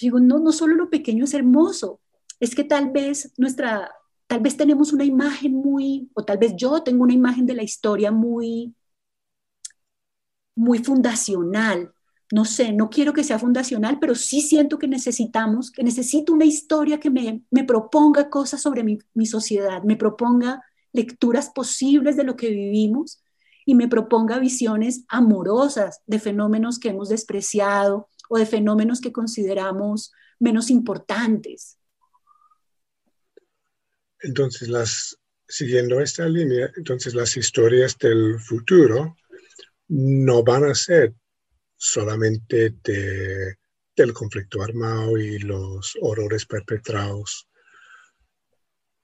digo, 0.00 0.18
no, 0.18 0.40
no 0.40 0.50
solo 0.50 0.74
lo 0.74 0.90
pequeño 0.90 1.26
es 1.26 1.34
hermoso, 1.34 2.00
es 2.40 2.56
que 2.56 2.64
tal 2.64 2.90
vez 2.90 3.32
nuestra, 3.36 3.92
tal 4.26 4.40
vez 4.40 4.56
tenemos 4.56 4.92
una 4.92 5.04
imagen 5.04 5.54
muy, 5.54 6.10
o 6.12 6.24
tal 6.24 6.38
vez 6.38 6.54
yo 6.56 6.82
tengo 6.82 7.04
una 7.04 7.12
imagen 7.12 7.46
de 7.46 7.54
la 7.54 7.62
historia 7.62 8.10
muy, 8.10 8.74
muy 10.58 10.80
fundacional. 10.80 11.92
No 12.30 12.44
sé, 12.44 12.72
no 12.72 12.90
quiero 12.90 13.14
que 13.14 13.24
sea 13.24 13.38
fundacional, 13.38 13.98
pero 14.00 14.14
sí 14.14 14.42
siento 14.42 14.78
que 14.78 14.88
necesitamos, 14.88 15.70
que 15.70 15.82
necesito 15.82 16.34
una 16.34 16.44
historia 16.44 17.00
que 17.00 17.10
me, 17.10 17.42
me 17.50 17.64
proponga 17.64 18.28
cosas 18.28 18.60
sobre 18.60 18.82
mi, 18.82 18.98
mi 19.14 19.24
sociedad, 19.24 19.82
me 19.84 19.96
proponga 19.96 20.62
lecturas 20.92 21.50
posibles 21.50 22.16
de 22.16 22.24
lo 22.24 22.36
que 22.36 22.50
vivimos 22.50 23.22
y 23.64 23.74
me 23.74 23.88
proponga 23.88 24.38
visiones 24.38 25.04
amorosas 25.08 26.00
de 26.06 26.18
fenómenos 26.18 26.78
que 26.78 26.88
hemos 26.88 27.08
despreciado 27.08 28.08
o 28.28 28.36
de 28.36 28.44
fenómenos 28.44 29.00
que 29.00 29.12
consideramos 29.12 30.12
menos 30.38 30.70
importantes. 30.70 31.78
Entonces, 34.20 34.68
las, 34.68 35.18
siguiendo 35.46 36.00
esta 36.00 36.28
línea, 36.28 36.70
entonces 36.76 37.14
las 37.14 37.36
historias 37.36 37.96
del 37.96 38.40
futuro 38.40 39.16
no 39.88 40.42
van 40.42 40.64
a 40.64 40.74
ser 40.74 41.14
solamente 41.76 42.74
de, 42.82 43.56
del 43.96 44.12
conflicto 44.12 44.62
armado 44.62 45.16
y 45.18 45.38
los 45.38 45.96
horrores 46.00 46.46
perpetrados 46.46 47.48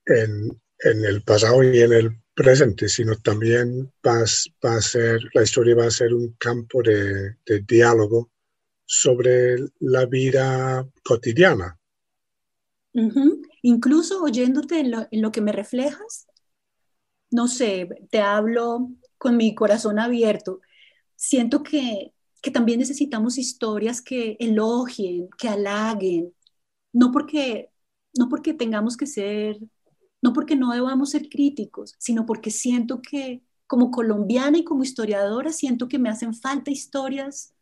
en, 0.07 0.61
en 0.81 1.05
el 1.05 1.23
pasado 1.23 1.63
y 1.63 1.81
en 1.81 1.93
el 1.93 2.25
presente, 2.35 2.89
sino 2.89 3.17
también 3.17 3.93
va, 4.07 4.23
a 4.23 4.81
ser, 4.81 5.21
la 5.33 5.43
historia 5.43 5.77
va 5.77 5.87
a 5.87 5.91
ser 5.91 6.13
un 6.13 6.35
campo 6.39 6.83
de, 6.83 7.37
diálogo 7.67 8.31
sobre 8.85 9.57
la 9.81 10.05
vida 10.07 10.87
cotidiana. 11.03 11.79
Incluso 13.63 14.23
oyéndote 14.23 14.81
en 14.81 15.23
lo, 15.23 15.33
que 15.33 15.41
me 15.41 15.53
reflejas, 15.53 16.27
no 17.31 17.49
sé, 17.49 17.89
te 18.11 18.21
hablo 18.21 18.91
con 19.17 19.37
mi 19.37 19.55
corazón 19.55 19.99
abierto. 19.99 20.61
Siento 21.17 21.63
que, 21.63 22.13
que 22.43 22.51
también 22.51 22.79
necesitamos 22.81 23.39
historias 23.39 24.03
que 24.03 24.37
elogien, 24.41 25.29
que 25.39 25.49
halaguen, 25.49 26.35
no 26.93 27.13
porque, 27.13 27.71
no 28.19 28.29
porque 28.29 28.55
tengamos 28.55 28.97
que 28.97 29.07
ser 29.07 29.59
no 30.25 30.33
porque 30.33 30.57
no 30.57 30.73
debamos 30.73 31.11
ser 31.11 31.29
críticos, 31.29 31.97
sino 31.99 32.25
porque 32.25 32.51
siento 32.51 33.03
que 33.03 33.43
como 33.67 33.91
colombiana 33.91 34.57
y 34.57 34.65
como 34.65 34.83
historiadora, 34.83 35.53
siento 35.53 35.87
que 35.87 35.99
me 35.99 36.09
hacen 36.09 36.33
falta 36.33 36.71
historias, 36.71 37.55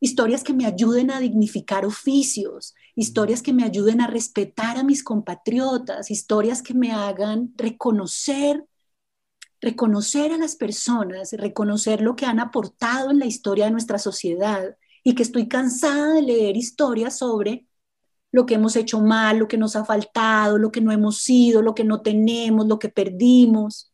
historias 0.00 0.42
que 0.42 0.54
me 0.54 0.64
ayuden 0.64 1.10
a 1.10 1.20
dignificar 1.20 1.84
oficios, 1.84 2.74
historias 2.96 3.42
que 3.42 3.52
me 3.52 3.62
ayuden 3.62 4.00
a 4.00 4.06
respetar 4.06 4.78
a 4.78 4.84
mis 4.84 5.04
compatriotas, 5.04 6.10
historias 6.10 6.62
que 6.62 6.72
me 6.72 6.92
hagan 6.92 7.52
reconocer 7.58 8.64
reconocer 9.60 10.32
a 10.32 10.38
las 10.38 10.56
personas, 10.56 11.32
reconocer 11.32 12.00
lo 12.00 12.16
que 12.16 12.26
han 12.26 12.40
aportado 12.40 13.10
en 13.10 13.18
la 13.18 13.26
historia 13.26 13.66
de 13.66 13.70
nuestra 13.70 13.98
sociedad 13.98 14.76
y 15.02 15.14
que 15.14 15.22
estoy 15.22 15.48
cansada 15.48 16.14
de 16.14 16.22
leer 16.22 16.56
historias 16.56 17.18
sobre 17.18 17.66
lo 18.32 18.46
que 18.46 18.54
hemos 18.54 18.74
hecho 18.74 19.00
mal, 19.00 19.38
lo 19.38 19.46
que 19.46 19.58
nos 19.58 19.76
ha 19.76 19.84
faltado, 19.84 20.58
lo 20.58 20.72
que 20.72 20.80
no 20.80 20.90
hemos 20.90 21.18
sido, 21.18 21.62
lo 21.62 21.74
que 21.74 21.84
no 21.84 22.02
tenemos, 22.02 22.66
lo 22.66 22.78
que 22.78 22.88
perdimos. 22.88 23.92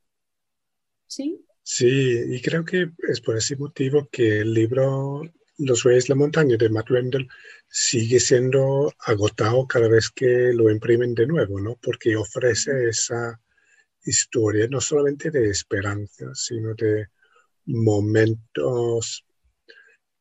¿Sí? 1.06 1.44
Sí, 1.62 2.22
y 2.28 2.40
creo 2.40 2.64
que 2.64 2.90
es 3.08 3.20
por 3.20 3.36
ese 3.36 3.56
motivo 3.56 4.08
que 4.10 4.40
el 4.40 4.54
libro 4.54 5.22
Los 5.58 5.84
Reyes 5.84 6.04
de 6.04 6.14
la 6.14 6.14
Montaña 6.14 6.56
de 6.56 6.70
Matt 6.70 6.88
Rendell 6.88 7.28
sigue 7.68 8.18
siendo 8.18 8.92
agotado 8.98 9.66
cada 9.66 9.88
vez 9.88 10.10
que 10.10 10.52
lo 10.54 10.70
imprimen 10.70 11.14
de 11.14 11.26
nuevo, 11.26 11.60
¿no? 11.60 11.76
Porque 11.82 12.16
ofrece 12.16 12.88
esa, 12.88 13.40
historia, 14.04 14.66
no 14.68 14.80
solamente 14.80 15.30
de 15.30 15.50
esperanza, 15.50 16.34
sino 16.34 16.74
de 16.74 17.08
momentos 17.66 19.24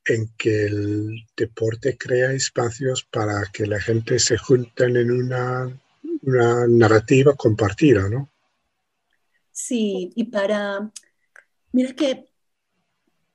en 0.05 0.29
que 0.37 0.65
el 0.65 1.25
deporte 1.35 1.97
crea 1.97 2.31
espacios 2.31 3.03
para 3.03 3.43
que 3.53 3.65
la 3.65 3.79
gente 3.79 4.19
se 4.19 4.37
junten 4.37 4.97
en 4.97 5.11
una, 5.11 5.79
una 6.23 6.67
narrativa 6.67 7.35
compartida, 7.35 8.09
¿no? 8.09 8.29
Sí, 9.51 10.11
y 10.15 10.25
para, 10.25 10.91
mira 11.71 11.93
que, 11.93 12.29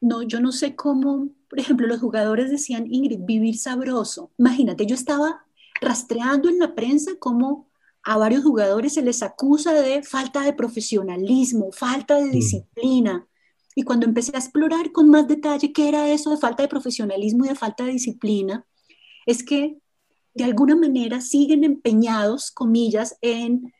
no, 0.01 0.23
yo 0.23 0.41
no 0.41 0.53
sé 0.53 0.75
cómo, 0.75 1.29
por 1.49 1.59
ejemplo, 1.59 1.87
los 1.87 2.01
jugadores 2.01 2.51
decían, 2.51 2.87
Ingrid, 2.91 3.21
vivir 3.21 3.59
sabroso. 3.59 4.33
Imagínate, 4.39 4.87
yo 4.87 4.95
estaba 4.95 5.45
rastreando 5.81 6.49
en 6.49 6.59
la 6.59 6.75
prensa 6.75 7.13
cómo 7.19 7.71
a 8.05 8.19
varios 8.19 8.45
jugadores 8.45 8.95
se 8.95 9.03
les 9.03 9.23
acusa 9.23 9.73
de 9.73 10.03
falta 10.03 10.43
de 10.43 10.53
profesionalismo, 10.53 11.73
falta 11.73 12.17
de 12.17 12.27
mm. 12.27 12.31
disciplina. 12.31 13.27
Y 13.75 13.83
cuando 13.83 14.07
empecé 14.07 14.33
a 14.35 14.39
explorar 14.39 14.93
con 14.93 15.09
más 15.09 15.27
detalle 15.27 15.73
qué 15.73 15.89
era 15.89 16.09
eso 16.11 16.31
de 16.31 16.37
falta 16.37 16.63
de 16.63 16.69
profesionalismo 16.69 17.45
y 17.45 17.49
de 17.49 17.55
falta 17.55 17.85
de 17.85 17.93
disciplina, 17.93 18.65
es 19.27 19.43
que 19.43 19.79
de 20.35 20.45
alguna 20.45 20.77
manera 20.77 21.21
siguen 21.21 21.65
empeñados, 21.65 22.51
comillas, 22.51 23.17
en 23.23 23.73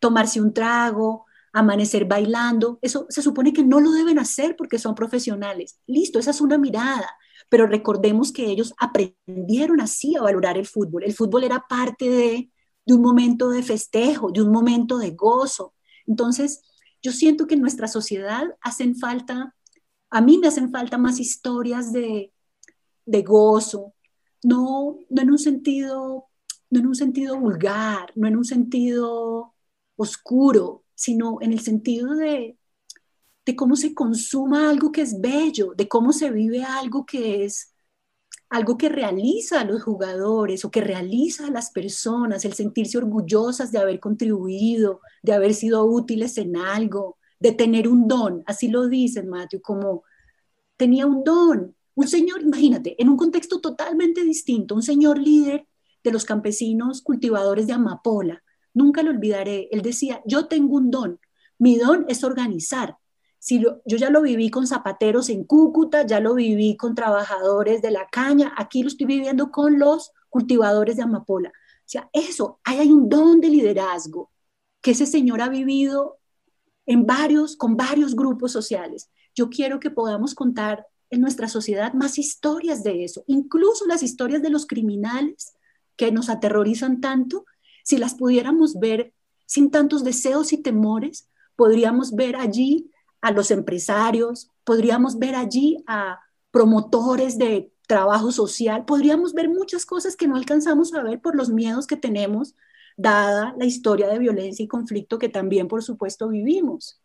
tomarse 0.00 0.40
un 0.40 0.54
trago, 0.54 1.26
amanecer 1.52 2.06
bailando. 2.06 2.78
Eso 2.82 3.06
se 3.08 3.22
supone 3.22 3.52
que 3.52 3.64
no 3.64 3.80
lo 3.80 3.92
deben 3.92 4.18
hacer 4.18 4.56
porque 4.56 4.78
son 4.78 4.94
profesionales. 4.94 5.78
Listo, 5.86 6.18
esa 6.18 6.30
es 6.30 6.40
una 6.40 6.58
mirada, 6.58 7.08
pero 7.48 7.66
recordemos 7.66 8.32
que 8.32 8.46
ellos 8.46 8.72
aprendieron 8.78 9.80
así 9.80 10.16
a 10.16 10.22
valorar 10.22 10.56
el 10.56 10.66
fútbol. 10.66 11.04
El 11.04 11.14
fútbol 11.14 11.44
era 11.44 11.66
parte 11.68 12.08
de, 12.08 12.51
de 12.84 12.94
un 12.94 13.02
momento 13.02 13.50
de 13.50 13.62
festejo, 13.62 14.30
de 14.30 14.42
un 14.42 14.50
momento 14.50 14.98
de 14.98 15.10
gozo. 15.12 15.74
Entonces, 16.06 16.62
yo 17.02 17.12
siento 17.12 17.46
que 17.46 17.54
en 17.54 17.60
nuestra 17.60 17.88
sociedad 17.88 18.44
hacen 18.60 18.96
falta, 18.96 19.54
a 20.10 20.20
mí 20.20 20.38
me 20.38 20.48
hacen 20.48 20.70
falta 20.70 20.98
más 20.98 21.20
historias 21.20 21.92
de, 21.92 22.32
de 23.06 23.22
gozo, 23.22 23.94
no, 24.42 24.98
no 25.08 25.22
en 25.22 25.30
un 25.30 25.38
sentido, 25.38 26.26
no 26.70 26.80
en 26.80 26.86
un 26.86 26.94
sentido 26.94 27.38
vulgar, 27.38 28.12
no 28.16 28.26
en 28.28 28.36
un 28.36 28.44
sentido 28.44 29.54
oscuro, 29.96 30.84
sino 30.94 31.38
en 31.40 31.52
el 31.52 31.60
sentido 31.60 32.14
de, 32.14 32.56
de 33.44 33.56
cómo 33.56 33.76
se 33.76 33.94
consuma 33.94 34.70
algo 34.70 34.92
que 34.92 35.02
es 35.02 35.20
bello, 35.20 35.72
de 35.76 35.88
cómo 35.88 36.12
se 36.12 36.30
vive 36.30 36.64
algo 36.64 37.04
que 37.04 37.44
es 37.44 37.71
algo 38.52 38.76
que 38.76 38.90
realiza 38.90 39.62
a 39.62 39.64
los 39.64 39.82
jugadores 39.82 40.62
o 40.66 40.70
que 40.70 40.82
realiza 40.82 41.46
a 41.46 41.50
las 41.50 41.70
personas, 41.70 42.44
el 42.44 42.52
sentirse 42.52 42.98
orgullosas 42.98 43.72
de 43.72 43.78
haber 43.78 43.98
contribuido, 43.98 45.00
de 45.22 45.32
haber 45.32 45.54
sido 45.54 45.86
útiles 45.86 46.36
en 46.36 46.58
algo, 46.58 47.16
de 47.40 47.52
tener 47.52 47.88
un 47.88 48.06
don, 48.06 48.42
así 48.44 48.68
lo 48.68 48.88
dicen 48.88 49.30
Matthew, 49.30 49.62
como 49.62 50.04
tenía 50.76 51.06
un 51.06 51.24
don, 51.24 51.74
un 51.94 52.08
señor, 52.08 52.42
imagínate, 52.42 52.94
en 53.00 53.08
un 53.08 53.16
contexto 53.16 53.58
totalmente 53.58 54.22
distinto, 54.22 54.74
un 54.74 54.82
señor 54.82 55.16
líder 55.16 55.66
de 56.04 56.12
los 56.12 56.26
campesinos 56.26 57.00
cultivadores 57.00 57.66
de 57.66 57.72
amapola, 57.72 58.42
nunca 58.74 59.02
lo 59.02 59.12
olvidaré, 59.12 59.68
él 59.70 59.80
decía, 59.80 60.20
yo 60.26 60.46
tengo 60.46 60.76
un 60.76 60.90
don, 60.90 61.18
mi 61.58 61.78
don 61.78 62.04
es 62.06 62.22
organizar, 62.22 62.98
si 63.42 63.58
yo 63.60 63.80
ya 63.84 64.08
lo 64.08 64.22
viví 64.22 64.50
con 64.50 64.68
zapateros 64.68 65.28
en 65.28 65.42
Cúcuta, 65.42 66.06
ya 66.06 66.20
lo 66.20 66.34
viví 66.34 66.76
con 66.76 66.94
trabajadores 66.94 67.82
de 67.82 67.90
la 67.90 68.06
caña, 68.06 68.54
aquí 68.56 68.84
lo 68.84 68.88
estoy 68.88 69.04
viviendo 69.08 69.50
con 69.50 69.80
los 69.80 70.12
cultivadores 70.28 70.94
de 70.94 71.02
amapola. 71.02 71.48
O 71.48 71.84
sea, 71.84 72.08
eso, 72.12 72.60
ahí 72.62 72.78
hay 72.78 72.92
un 72.92 73.08
don 73.08 73.40
de 73.40 73.48
liderazgo 73.48 74.30
que 74.80 74.92
ese 74.92 75.06
señor 75.06 75.42
ha 75.42 75.48
vivido 75.48 76.20
en 76.86 77.04
varios, 77.04 77.56
con 77.56 77.76
varios 77.76 78.14
grupos 78.14 78.52
sociales. 78.52 79.10
Yo 79.34 79.50
quiero 79.50 79.80
que 79.80 79.90
podamos 79.90 80.36
contar 80.36 80.86
en 81.10 81.20
nuestra 81.20 81.48
sociedad 81.48 81.94
más 81.94 82.18
historias 82.18 82.84
de 82.84 83.02
eso, 83.02 83.24
incluso 83.26 83.86
las 83.86 84.04
historias 84.04 84.40
de 84.42 84.50
los 84.50 84.66
criminales 84.66 85.52
que 85.96 86.12
nos 86.12 86.28
aterrorizan 86.28 87.00
tanto, 87.00 87.44
si 87.82 87.98
las 87.98 88.14
pudiéramos 88.14 88.78
ver 88.78 89.14
sin 89.46 89.72
tantos 89.72 90.04
deseos 90.04 90.52
y 90.52 90.58
temores, 90.58 91.28
podríamos 91.56 92.14
ver 92.14 92.36
allí 92.36 92.88
a 93.22 93.30
los 93.30 93.50
empresarios, 93.50 94.50
podríamos 94.64 95.18
ver 95.18 95.34
allí 95.36 95.82
a 95.86 96.20
promotores 96.50 97.38
de 97.38 97.72
trabajo 97.86 98.32
social, 98.32 98.84
podríamos 98.84 99.32
ver 99.32 99.48
muchas 99.48 99.86
cosas 99.86 100.16
que 100.16 100.26
no 100.26 100.36
alcanzamos 100.36 100.92
a 100.92 101.02
ver 101.02 101.20
por 101.20 101.36
los 101.36 101.48
miedos 101.48 101.86
que 101.86 101.96
tenemos, 101.96 102.54
dada 102.96 103.54
la 103.58 103.64
historia 103.64 104.08
de 104.08 104.18
violencia 104.18 104.64
y 104.64 104.68
conflicto 104.68 105.18
que 105.18 105.28
también, 105.28 105.68
por 105.68 105.82
supuesto, 105.82 106.28
vivimos. 106.28 107.00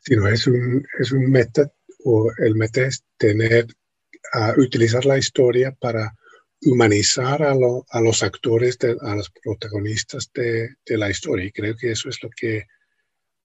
Sí, 0.00 0.16
no, 0.16 0.28
es 0.28 0.46
un, 0.46 0.84
es 0.98 1.12
meta, 1.12 1.70
o 2.04 2.30
el 2.38 2.54
meta 2.56 2.82
es 2.82 3.04
tener, 3.16 3.66
utilizar 4.56 5.04
la 5.04 5.18
historia 5.18 5.76
para 5.78 6.14
humanizar 6.62 7.42
a, 7.42 7.52
a 7.52 8.00
los 8.00 8.22
actores, 8.22 8.78
a 9.00 9.14
los 9.14 9.30
protagonistas 9.42 10.30
de, 10.34 10.70
de, 10.84 10.98
la 10.98 11.10
historia. 11.10 11.46
Y 11.46 11.52
creo 11.52 11.76
que 11.76 11.92
eso 11.92 12.08
es 12.08 12.22
lo 12.22 12.30
que 12.30 12.66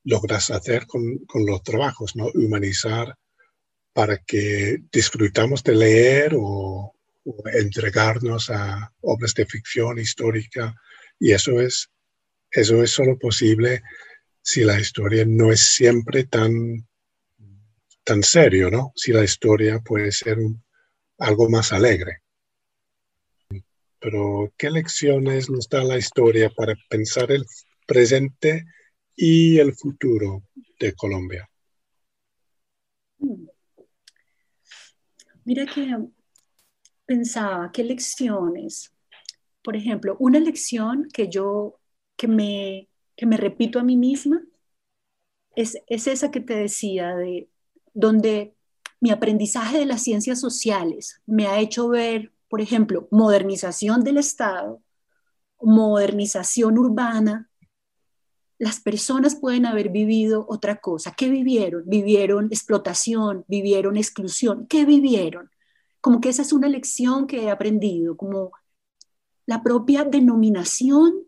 logras 0.06 0.52
hacer 0.52 0.88
con, 0.88 1.18
con, 1.26 1.46
los 1.46 1.62
trabajos, 1.63 2.15
¿no? 2.15 2.28
Humanizar 2.34 3.15
para 3.96 4.18
que 4.18 4.80
disfrutamos 4.91 5.63
de 5.63 5.76
leer 5.76 6.34
o, 6.38 6.91
entregarnos 7.54 8.52
a 8.52 8.94
obras 9.02 9.34
de 9.34 9.46
ficción 9.48 9.98
histórica. 9.98 10.76
Y 11.18 11.32
eso 11.32 11.60
es, 11.60 11.89
eso 12.52 12.84
es 12.84 12.91
solo 12.91 13.18
posible 13.18 13.82
si 14.41 14.63
la 14.63 14.80
historia 14.80 15.26
no 15.26 15.52
es 15.52 15.62
siempre 15.62 16.26
tan, 16.26 16.88
tan 18.04 18.22
serio, 18.22 18.70
¿no? 18.70 18.91
Si 18.96 19.12
la 19.12 19.24
historia 19.24 19.80
puede 19.80 20.12
ser 20.12 20.38
algo 21.18 21.50
más 21.50 21.74
alegre. 21.74 22.22
Pero, 24.00 24.54
¿qué 24.56 24.70
lecciones 24.70 25.50
nos 25.50 25.68
da 25.68 25.84
la 25.84 25.98
historia 25.98 26.52
para 26.52 26.76
pensar 26.89 27.32
el 27.32 27.46
presente 27.88 28.65
y 29.15 29.60
el 29.60 29.73
futuro 29.73 30.43
de 30.80 30.93
Colombia? 30.93 31.49
Mira 35.43 35.65
que 35.65 35.95
pensaba, 37.06 37.71
¿qué 37.71 37.84
lecciones? 37.84 38.91
Por 39.63 39.75
ejemplo, 39.75 40.15
una 40.19 40.39
lección 40.39 41.08
que 41.13 41.30
yo, 41.30 41.80
que 42.17 42.28
me, 42.28 42.89
que 43.15 43.25
me 43.25 43.38
repito 43.38 43.80
a 43.80 43.84
mí 43.84 43.95
misma, 43.95 44.41
es, 45.56 45.78
es 45.88 46.08
esa 46.08 46.32
que 46.32 46.41
te 46.41 46.56
decía, 46.56 47.15
de 47.15 47.49
donde 47.93 48.56
mi 48.99 49.12
aprendizaje 49.12 49.78
de 49.78 49.86
las 49.86 50.04
ciencias 50.04 50.39
sociales 50.39 51.21
me 51.25 51.47
ha 51.47 51.60
hecho 51.60 51.88
ver, 51.88 52.34
por 52.49 52.62
ejemplo, 52.62 53.08
modernización 53.12 54.04
del 54.04 54.17
Estado, 54.17 54.82
modernización 55.62 56.78
urbana, 56.78 57.49
las 58.58 58.80
personas 58.80 59.36
pueden 59.36 59.65
haber 59.65 59.89
vivido 59.89 60.46
otra 60.48 60.78
cosa. 60.78 61.13
¿Qué 61.15 61.30
vivieron? 61.30 61.84
Vivieron 61.86 62.48
explotación, 62.48 63.44
vivieron 63.48 63.98
exclusión. 63.98 64.65
¿Qué 64.68 64.86
vivieron? 64.86 65.50
Como 66.02 66.22
que 66.22 66.30
esa 66.30 66.41
es 66.41 66.54
una 66.54 66.70
lección 66.70 67.28
que 67.28 67.44
he 67.44 67.50
aprendido, 67.50 68.15
como 68.15 68.52
la 69.46 69.62
propia 69.63 70.04
denominación 70.04 71.26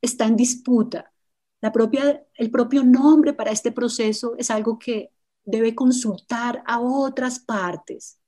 está 0.00 0.26
en 0.26 0.36
disputa. 0.36 1.12
La 1.60 1.72
propia, 1.72 2.24
el 2.34 2.50
propio 2.50 2.84
nombre 2.84 3.32
para 3.32 3.50
este 3.50 3.72
proceso 3.72 4.34
es 4.38 4.50
algo 4.50 4.78
que 4.78 5.12
debe 5.44 5.74
consultar 5.74 6.62
a 6.66 6.80
otras 6.80 7.38
partes. 7.38 8.20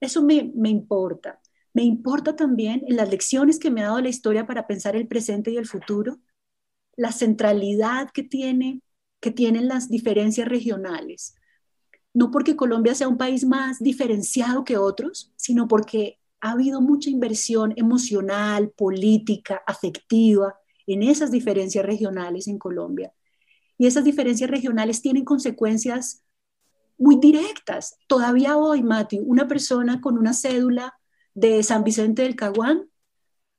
Eso 0.00 0.22
me, 0.22 0.52
me 0.54 0.68
importa. 0.68 1.40
Me 1.74 1.82
importa 1.82 2.36
también 2.36 2.84
en 2.86 2.96
las 2.96 3.10
lecciones 3.10 3.58
que 3.58 3.70
me 3.70 3.82
ha 3.82 3.86
dado 3.86 4.00
la 4.00 4.08
historia 4.08 4.46
para 4.46 4.66
pensar 4.66 4.96
el 4.96 5.08
presente 5.08 5.50
y 5.50 5.56
el 5.56 5.66
futuro 5.66 6.18
la 6.96 7.12
centralidad 7.12 8.10
que, 8.10 8.22
tiene, 8.22 8.82
que 9.20 9.30
tienen 9.30 9.68
las 9.68 9.88
diferencias 9.88 10.48
regionales. 10.48 11.34
No 12.14 12.30
porque 12.30 12.56
Colombia 12.56 12.94
sea 12.94 13.08
un 13.08 13.18
país 13.18 13.44
más 13.44 13.78
diferenciado 13.78 14.64
que 14.64 14.78
otros, 14.78 15.32
sino 15.36 15.68
porque 15.68 16.18
ha 16.40 16.52
habido 16.52 16.80
mucha 16.80 17.10
inversión 17.10 17.74
emocional, 17.76 18.70
política, 18.70 19.62
afectiva 19.66 20.54
en 20.86 21.02
esas 21.02 21.30
diferencias 21.30 21.84
regionales 21.84 22.48
en 22.48 22.58
Colombia. 22.58 23.12
Y 23.78 23.86
esas 23.86 24.04
diferencias 24.04 24.48
regionales 24.50 25.02
tienen 25.02 25.24
consecuencias 25.24 26.24
muy 26.98 27.16
directas. 27.16 27.98
Todavía 28.06 28.56
hoy, 28.56 28.82
Matthew, 28.82 29.22
una 29.26 29.46
persona 29.46 30.00
con 30.00 30.16
una 30.16 30.32
cédula 30.32 30.94
de 31.34 31.62
San 31.62 31.84
Vicente 31.84 32.22
del 32.22 32.36
Caguán 32.36 32.88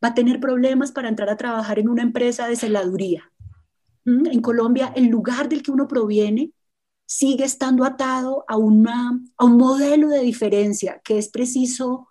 va 0.03 0.09
a 0.09 0.13
tener 0.13 0.39
problemas 0.39 0.91
para 0.91 1.09
entrar 1.09 1.29
a 1.29 1.37
trabajar 1.37 1.79
en 1.79 1.89
una 1.89 2.03
empresa 2.03 2.47
de 2.47 2.55
celaduría. 2.55 3.31
¿Mm? 4.05 4.27
En 4.27 4.41
Colombia, 4.41 4.93
el 4.95 5.07
lugar 5.07 5.49
del 5.49 5.63
que 5.63 5.71
uno 5.71 5.87
proviene 5.87 6.51
sigue 7.05 7.45
estando 7.45 7.85
atado 7.85 8.43
a, 8.47 8.57
una, 8.57 9.19
a 9.37 9.45
un 9.45 9.57
modelo 9.57 10.09
de 10.09 10.19
diferencia 10.19 11.01
que 11.03 11.17
es 11.17 11.29
preciso 11.29 12.09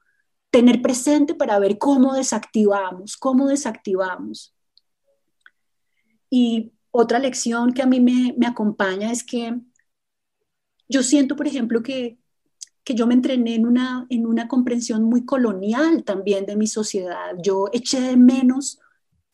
tener 0.51 0.81
presente 0.81 1.35
para 1.35 1.59
ver 1.59 1.79
cómo 1.79 2.14
desactivamos, 2.14 3.16
cómo 3.16 3.46
desactivamos. 3.46 4.55
Y 6.31 6.72
otra 6.90 7.18
lección 7.18 7.72
que 7.72 7.83
a 7.83 7.87
mí 7.87 8.01
me, 8.01 8.35
me 8.38 8.46
acompaña 8.46 9.12
es 9.12 9.22
que 9.22 9.61
yo 10.88 11.03
siento, 11.03 11.37
por 11.37 11.46
ejemplo, 11.46 11.83
que, 11.83 12.18
que 12.87 12.94
yo 12.94 13.09
me 13.09 13.14
entrené 13.14 13.57
en 13.57 13.66
una, 13.66 14.07
en 14.11 14.27
una 14.27 14.46
comprensión 14.46 15.03
muy 15.03 15.25
colonial 15.25 16.05
también 16.05 16.46
de 16.46 16.55
mi 16.55 16.68
sociedad. 16.68 17.35
Yo 17.42 17.68
eché 17.72 18.01
de 18.01 18.16
menos, 18.16 18.79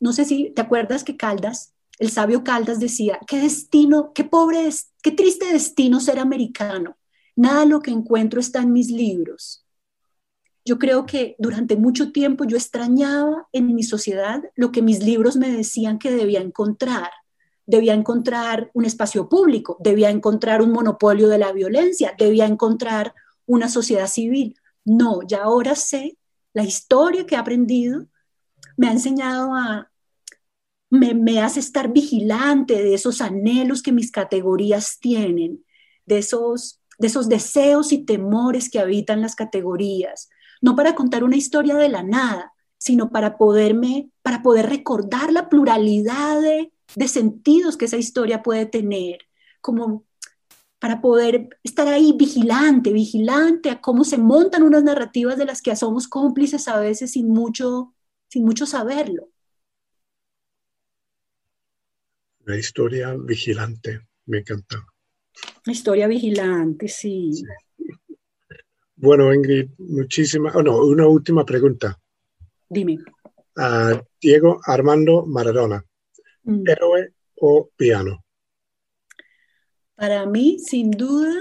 no 0.00 0.14
sé 0.14 0.24
si 0.24 0.50
te 0.52 0.62
acuerdas 0.62 1.04
que 1.04 1.18
Caldas, 1.18 1.74
el 1.98 2.10
sabio 2.10 2.44
Caldas 2.44 2.80
decía, 2.80 3.20
qué 3.26 3.40
destino, 3.40 4.14
qué 4.14 4.24
pobre, 4.24 4.70
qué 5.02 5.10
triste 5.10 5.52
destino 5.52 6.00
ser 6.00 6.18
americano. 6.18 6.96
Nada 7.36 7.66
lo 7.66 7.80
que 7.80 7.90
encuentro 7.90 8.40
está 8.40 8.62
en 8.62 8.72
mis 8.72 8.90
libros. 8.90 9.66
Yo 10.64 10.78
creo 10.78 11.04
que 11.04 11.36
durante 11.38 11.76
mucho 11.76 12.10
tiempo 12.10 12.44
yo 12.44 12.56
extrañaba 12.56 13.48
en 13.52 13.74
mi 13.74 13.82
sociedad 13.82 14.42
lo 14.54 14.72
que 14.72 14.80
mis 14.80 15.04
libros 15.04 15.36
me 15.36 15.50
decían 15.50 15.98
que 15.98 16.10
debía 16.10 16.40
encontrar 16.40 17.10
debía 17.64 17.94
encontrar 17.94 18.70
un 18.74 18.84
espacio 18.84 19.28
público, 19.28 19.76
debía 19.80 20.10
encontrar 20.10 20.62
un 20.62 20.72
monopolio 20.72 21.28
de 21.28 21.38
la 21.38 21.52
violencia, 21.52 22.12
debía 22.18 22.44
encontrar 22.44 23.14
una 23.46 23.68
sociedad 23.68 24.06
civil. 24.06 24.56
No, 24.84 25.20
ya 25.26 25.44
ahora 25.44 25.74
sé, 25.74 26.18
la 26.52 26.64
historia 26.64 27.26
que 27.26 27.34
he 27.34 27.38
aprendido 27.38 28.06
me 28.76 28.88
ha 28.88 28.92
enseñado 28.92 29.54
a, 29.54 29.92
me, 30.90 31.40
hace 31.40 31.60
estar 31.60 31.90
vigilante 31.90 32.82
de 32.82 32.94
esos 32.94 33.22
anhelos 33.22 33.82
que 33.82 33.92
mis 33.92 34.10
categorías 34.10 34.98
tienen, 35.00 35.64
de 36.04 36.18
esos, 36.18 36.80
de 36.98 37.06
esos 37.06 37.28
deseos 37.30 37.92
y 37.92 38.04
temores 38.04 38.68
que 38.68 38.78
habitan 38.78 39.22
las 39.22 39.34
categorías, 39.34 40.28
no 40.60 40.76
para 40.76 40.94
contar 40.94 41.24
una 41.24 41.36
historia 41.36 41.76
de 41.76 41.88
la 41.88 42.02
nada, 42.02 42.52
sino 42.76 43.10
para 43.10 43.38
poderme, 43.38 44.10
para 44.20 44.42
poder 44.42 44.68
recordar 44.68 45.32
la 45.32 45.48
pluralidad 45.48 46.40
de, 46.42 46.72
de 46.94 47.08
sentidos 47.08 47.78
que 47.78 47.86
esa 47.86 47.96
historia 47.96 48.42
puede 48.42 48.66
tener, 48.66 49.18
como 49.62 50.04
para 50.82 51.00
poder 51.00 51.48
estar 51.62 51.86
ahí 51.86 52.12
vigilante, 52.12 52.92
vigilante 52.92 53.70
a 53.70 53.80
cómo 53.80 54.02
se 54.02 54.18
montan 54.18 54.64
unas 54.64 54.82
narrativas 54.82 55.38
de 55.38 55.44
las 55.44 55.62
que 55.62 55.76
somos 55.76 56.08
cómplices 56.08 56.66
a 56.66 56.80
veces 56.80 57.12
sin 57.12 57.28
mucho, 57.28 57.94
sin 58.26 58.44
mucho 58.44 58.66
saberlo. 58.66 59.28
La 62.44 62.56
historia 62.56 63.14
vigilante, 63.16 64.00
me 64.26 64.38
encanta. 64.38 64.84
La 65.66 65.72
historia 65.72 66.08
vigilante, 66.08 66.88
sí. 66.88 67.30
Bueno, 68.96 69.32
Ingrid, 69.32 69.70
muchísimas. 69.78 70.52
Oh, 70.56 70.64
no, 70.64 70.84
una 70.84 71.06
última 71.06 71.46
pregunta. 71.46 71.96
Dime. 72.68 72.98
Diego 74.20 74.58
Armando 74.66 75.26
Maradona. 75.26 75.80
Mm. 76.42 76.64
¿Héroe 76.66 77.14
o 77.36 77.70
piano? 77.76 78.24
Para 80.02 80.26
mí, 80.26 80.58
sin 80.58 80.90
duda, 80.90 81.32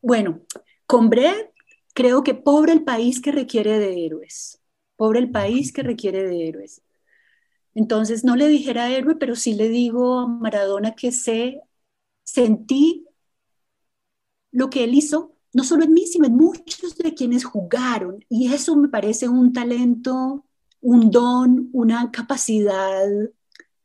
bueno, 0.00 0.42
con 0.86 1.10
Brett 1.10 1.52
creo 1.94 2.22
que 2.22 2.32
pobre 2.32 2.72
el 2.72 2.84
país 2.84 3.20
que 3.20 3.32
requiere 3.32 3.80
de 3.80 4.06
héroes. 4.06 4.60
Pobre 4.94 5.18
el 5.18 5.32
país 5.32 5.72
que 5.72 5.82
requiere 5.82 6.22
de 6.22 6.46
héroes. 6.46 6.80
Entonces, 7.74 8.22
no 8.22 8.36
le 8.36 8.46
dijera 8.46 8.88
héroe, 8.88 9.16
pero 9.16 9.34
sí 9.34 9.54
le 9.54 9.68
digo 9.68 10.20
a 10.20 10.28
Maradona 10.28 10.94
que 10.94 11.10
sé, 11.10 11.60
sentí 12.22 13.04
lo 14.52 14.70
que 14.70 14.84
él 14.84 14.94
hizo, 14.94 15.34
no 15.52 15.64
solo 15.64 15.82
en 15.82 15.92
mí, 15.92 16.06
sino 16.06 16.26
en 16.26 16.36
muchos 16.36 16.96
de 16.98 17.14
quienes 17.14 17.44
jugaron. 17.44 18.24
Y 18.28 18.52
eso 18.54 18.76
me 18.76 18.88
parece 18.88 19.28
un 19.28 19.52
talento, 19.52 20.46
un 20.80 21.10
don, 21.10 21.68
una 21.72 22.12
capacidad 22.12 23.08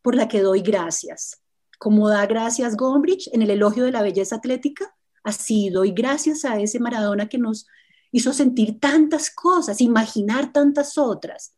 por 0.04 0.14
la 0.14 0.28
que 0.28 0.42
doy 0.42 0.62
gracias. 0.62 1.43
Como 1.84 2.08
da 2.08 2.26
gracias 2.28 2.78
Gombrich 2.78 3.30
en 3.34 3.42
el 3.42 3.50
elogio 3.50 3.84
de 3.84 3.92
la 3.92 4.02
belleza 4.02 4.38
atlética, 4.38 4.96
así 5.22 5.70
doy 5.70 5.92
gracias 5.92 6.46
a 6.46 6.58
ese 6.58 6.80
Maradona 6.80 7.28
que 7.28 7.38
nos 7.38 7.68
hizo 8.14 8.32
sentir 8.32 8.80
tantas 8.80 9.30
cosas, 9.30 9.82
imaginar 9.82 10.54
tantas 10.54 10.98
otras. 10.98 11.58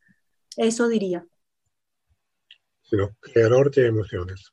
Eso 0.56 0.88
diría. 0.88 1.24
creador 3.20 3.70
de 3.70 3.86
emociones. 3.86 4.52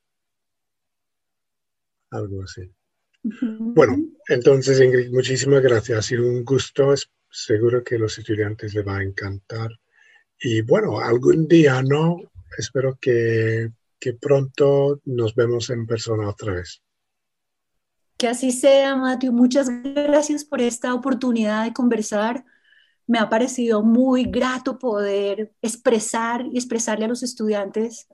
Algo 2.12 2.44
así. 2.44 2.72
Bueno, 3.24 3.98
entonces 4.28 4.80
Ingrid, 4.80 5.12
muchísimas 5.12 5.64
gracias. 5.64 5.98
Ha 5.98 6.02
sido 6.04 6.28
un 6.28 6.46
gusto. 6.46 6.94
Seguro 7.32 7.84
que 7.84 7.96
a 7.96 7.98
los 7.98 8.16
estudiantes 8.16 8.76
les 8.76 8.86
va 8.86 8.98
a 8.98 9.04
encantar. 9.04 9.72
Y 10.40 10.62
bueno, 10.62 11.00
algún 11.00 11.48
día, 11.48 11.82
¿no? 11.82 12.18
Espero 12.60 12.96
que 13.02 13.72
que 14.04 14.12
pronto 14.12 15.00
nos 15.06 15.34
vemos 15.34 15.70
en 15.70 15.88
persona 15.88 16.28
otra 16.28 16.56
vez. 16.56 16.84
Que 18.18 18.28
así 18.28 18.52
sea, 18.52 18.98
Mateo. 18.98 19.32
Muchas 19.32 19.70
gracias 19.70 20.44
por 20.44 20.60
esta 20.60 20.94
oportunidad 20.94 21.64
de 21.64 21.72
conversar. 21.72 22.44
Me 23.08 23.18
ha 23.18 23.30
parecido 23.30 23.82
muy 23.82 24.26
grato 24.26 24.78
poder 24.78 25.54
expresar 25.62 26.46
y 26.52 26.58
expresarle 26.58 27.06
a 27.06 27.08
los 27.08 27.24
estudiantes 27.24 28.10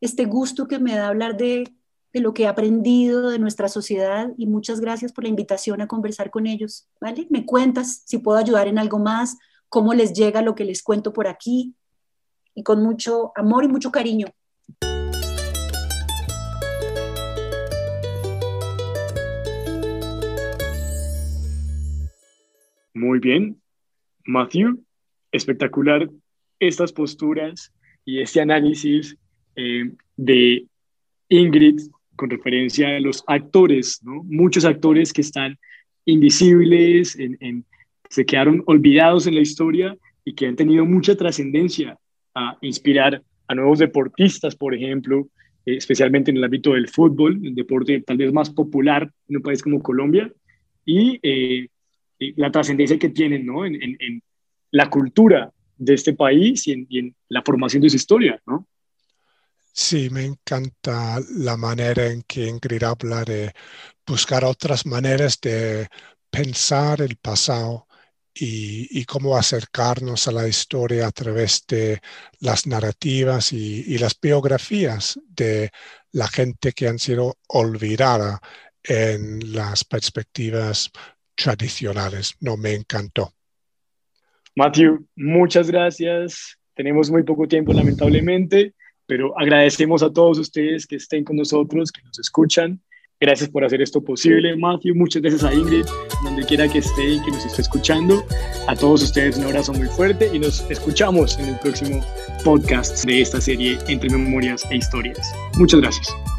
este 0.00 0.26
gusto 0.26 0.68
que 0.68 0.78
me 0.78 0.94
da 0.94 1.08
hablar 1.08 1.36
de, 1.36 1.74
de 2.12 2.20
lo 2.20 2.32
que 2.32 2.44
he 2.44 2.46
aprendido 2.46 3.30
de 3.30 3.40
nuestra 3.40 3.68
sociedad 3.68 4.30
y 4.38 4.46
muchas 4.46 4.78
gracias 4.78 5.12
por 5.12 5.24
la 5.24 5.30
invitación 5.30 5.80
a 5.80 5.88
conversar 5.88 6.30
con 6.30 6.46
ellos. 6.46 6.88
¿vale? 7.00 7.26
Me 7.30 7.44
cuentas 7.44 8.02
si 8.04 8.18
puedo 8.18 8.38
ayudar 8.38 8.68
en 8.68 8.78
algo 8.78 9.00
más, 9.00 9.38
cómo 9.68 9.92
les 9.92 10.12
llega 10.12 10.40
lo 10.40 10.54
que 10.54 10.64
les 10.64 10.84
cuento 10.84 11.12
por 11.12 11.26
aquí 11.26 11.74
y 12.54 12.62
con 12.62 12.80
mucho 12.80 13.32
amor 13.34 13.64
y 13.64 13.68
mucho 13.68 13.90
cariño. 13.90 14.28
Muy 22.96 23.18
bien, 23.18 23.60
Matthew, 24.24 24.82
espectacular 25.30 26.08
estas 26.58 26.94
posturas 26.94 27.70
y 28.06 28.22
este 28.22 28.40
análisis 28.40 29.18
eh, 29.54 29.92
de 30.16 30.64
Ingrid 31.28 31.78
con 32.16 32.30
referencia 32.30 32.96
a 32.96 33.00
los 33.00 33.22
actores, 33.26 34.00
¿no? 34.02 34.22
muchos 34.24 34.64
actores 34.64 35.12
que 35.12 35.20
están 35.20 35.58
invisibles, 36.06 37.18
se 38.08 38.24
quedaron 38.24 38.62
olvidados 38.64 39.26
en 39.26 39.34
la 39.34 39.42
historia 39.42 39.94
y 40.24 40.32
que 40.32 40.46
han 40.46 40.56
tenido 40.56 40.86
mucha 40.86 41.14
trascendencia 41.14 41.98
a 42.34 42.56
inspirar 42.62 43.22
a 43.46 43.54
nuevos 43.54 43.78
deportistas, 43.78 44.56
por 44.56 44.74
ejemplo, 44.74 45.28
eh, 45.66 45.76
especialmente 45.76 46.30
en 46.30 46.38
el 46.38 46.44
ámbito 46.44 46.72
del 46.72 46.88
fútbol, 46.88 47.40
el 47.44 47.54
deporte 47.54 48.00
tal 48.06 48.16
vez 48.16 48.32
más 48.32 48.48
popular 48.48 49.12
en 49.28 49.36
un 49.36 49.42
país 49.42 49.62
como 49.62 49.82
Colombia, 49.82 50.32
y 50.86 51.20
eh, 51.22 51.68
la 52.18 52.50
trascendencia 52.50 52.98
que 52.98 53.10
tienen 53.10 53.46
¿no? 53.46 53.64
en, 53.64 53.74
en, 53.82 54.22
la 54.72 54.90
cultura 54.90 55.52
de 55.76 55.94
este 55.94 56.12
país 56.12 56.66
y 56.66 56.72
en, 56.72 56.86
y 56.88 56.98
en, 56.98 57.16
la 57.28 57.42
formación 57.42 57.82
de 57.82 57.90
su 57.90 57.96
historia. 57.96 58.40
¿no? 58.46 58.66
Sí, 59.72 60.10
me 60.10 60.24
encanta 60.24 61.20
la 61.36 61.56
manera 61.56 62.06
en 62.06 62.22
que 62.22 62.46
Ingrid 62.46 62.82
habla 62.82 63.24
de 63.24 63.52
buscar 64.06 64.44
otras 64.44 64.86
maneras 64.86 65.40
de 65.40 65.88
pensar 66.30 67.00
el 67.02 67.16
pasado 67.16 67.86
y, 68.32 69.00
y, 69.00 69.04
cómo 69.04 69.36
acercarnos 69.36 70.28
a 70.28 70.32
la 70.32 70.46
historia 70.46 71.06
a 71.06 71.10
través 71.10 71.64
de 71.66 72.00
las 72.40 72.66
narrativas 72.66 73.52
y, 73.52 73.84
y, 73.86 73.98
las 73.98 74.18
biografías 74.20 75.18
de 75.26 75.70
la 76.12 76.28
gente 76.28 76.72
que 76.72 76.88
han 76.88 76.98
sido 76.98 77.38
olvidada 77.48 78.40
en 78.82 79.52
las 79.52 79.84
perspectivas 79.84 80.90
tradicionales. 81.36 82.34
No 82.40 82.56
me 82.56 82.74
encantó. 82.74 83.32
Matthew, 84.56 85.06
muchas 85.14 85.70
gracias. 85.70 86.58
Tenemos 86.74 87.10
muy 87.10 87.22
poco 87.22 87.46
tiempo, 87.46 87.72
lamentablemente, 87.72 88.74
pero 89.06 89.38
agradecemos 89.38 90.02
a 90.02 90.12
todos 90.12 90.38
ustedes 90.38 90.86
que 90.86 90.96
estén 90.96 91.24
con 91.24 91.36
nosotros, 91.36 91.92
que 91.92 92.02
nos 92.02 92.18
escuchan. 92.18 92.80
Gracias 93.18 93.48
por 93.48 93.64
hacer 93.64 93.80
esto 93.80 94.02
posible, 94.02 94.56
Matthew. 94.56 94.94
Muchas 94.94 95.22
gracias 95.22 95.44
a 95.44 95.54
Ingrid, 95.54 95.86
donde 96.22 96.44
quiera 96.44 96.68
que 96.68 96.78
esté 96.78 97.14
y 97.14 97.22
que 97.22 97.30
nos 97.30 97.46
esté 97.46 97.62
escuchando. 97.62 98.26
A 98.68 98.76
todos 98.76 99.02
ustedes 99.02 99.38
un 99.38 99.44
abrazo 99.44 99.72
muy 99.72 99.88
fuerte 99.88 100.28
y 100.34 100.38
nos 100.38 100.70
escuchamos 100.70 101.38
en 101.38 101.46
el 101.46 101.58
próximo 101.60 102.04
podcast 102.44 103.06
de 103.06 103.22
esta 103.22 103.40
serie 103.40 103.78
Entre 103.88 104.10
Memorias 104.10 104.66
e 104.70 104.76
Historias. 104.76 105.32
Muchas 105.56 105.80
gracias. 105.80 106.35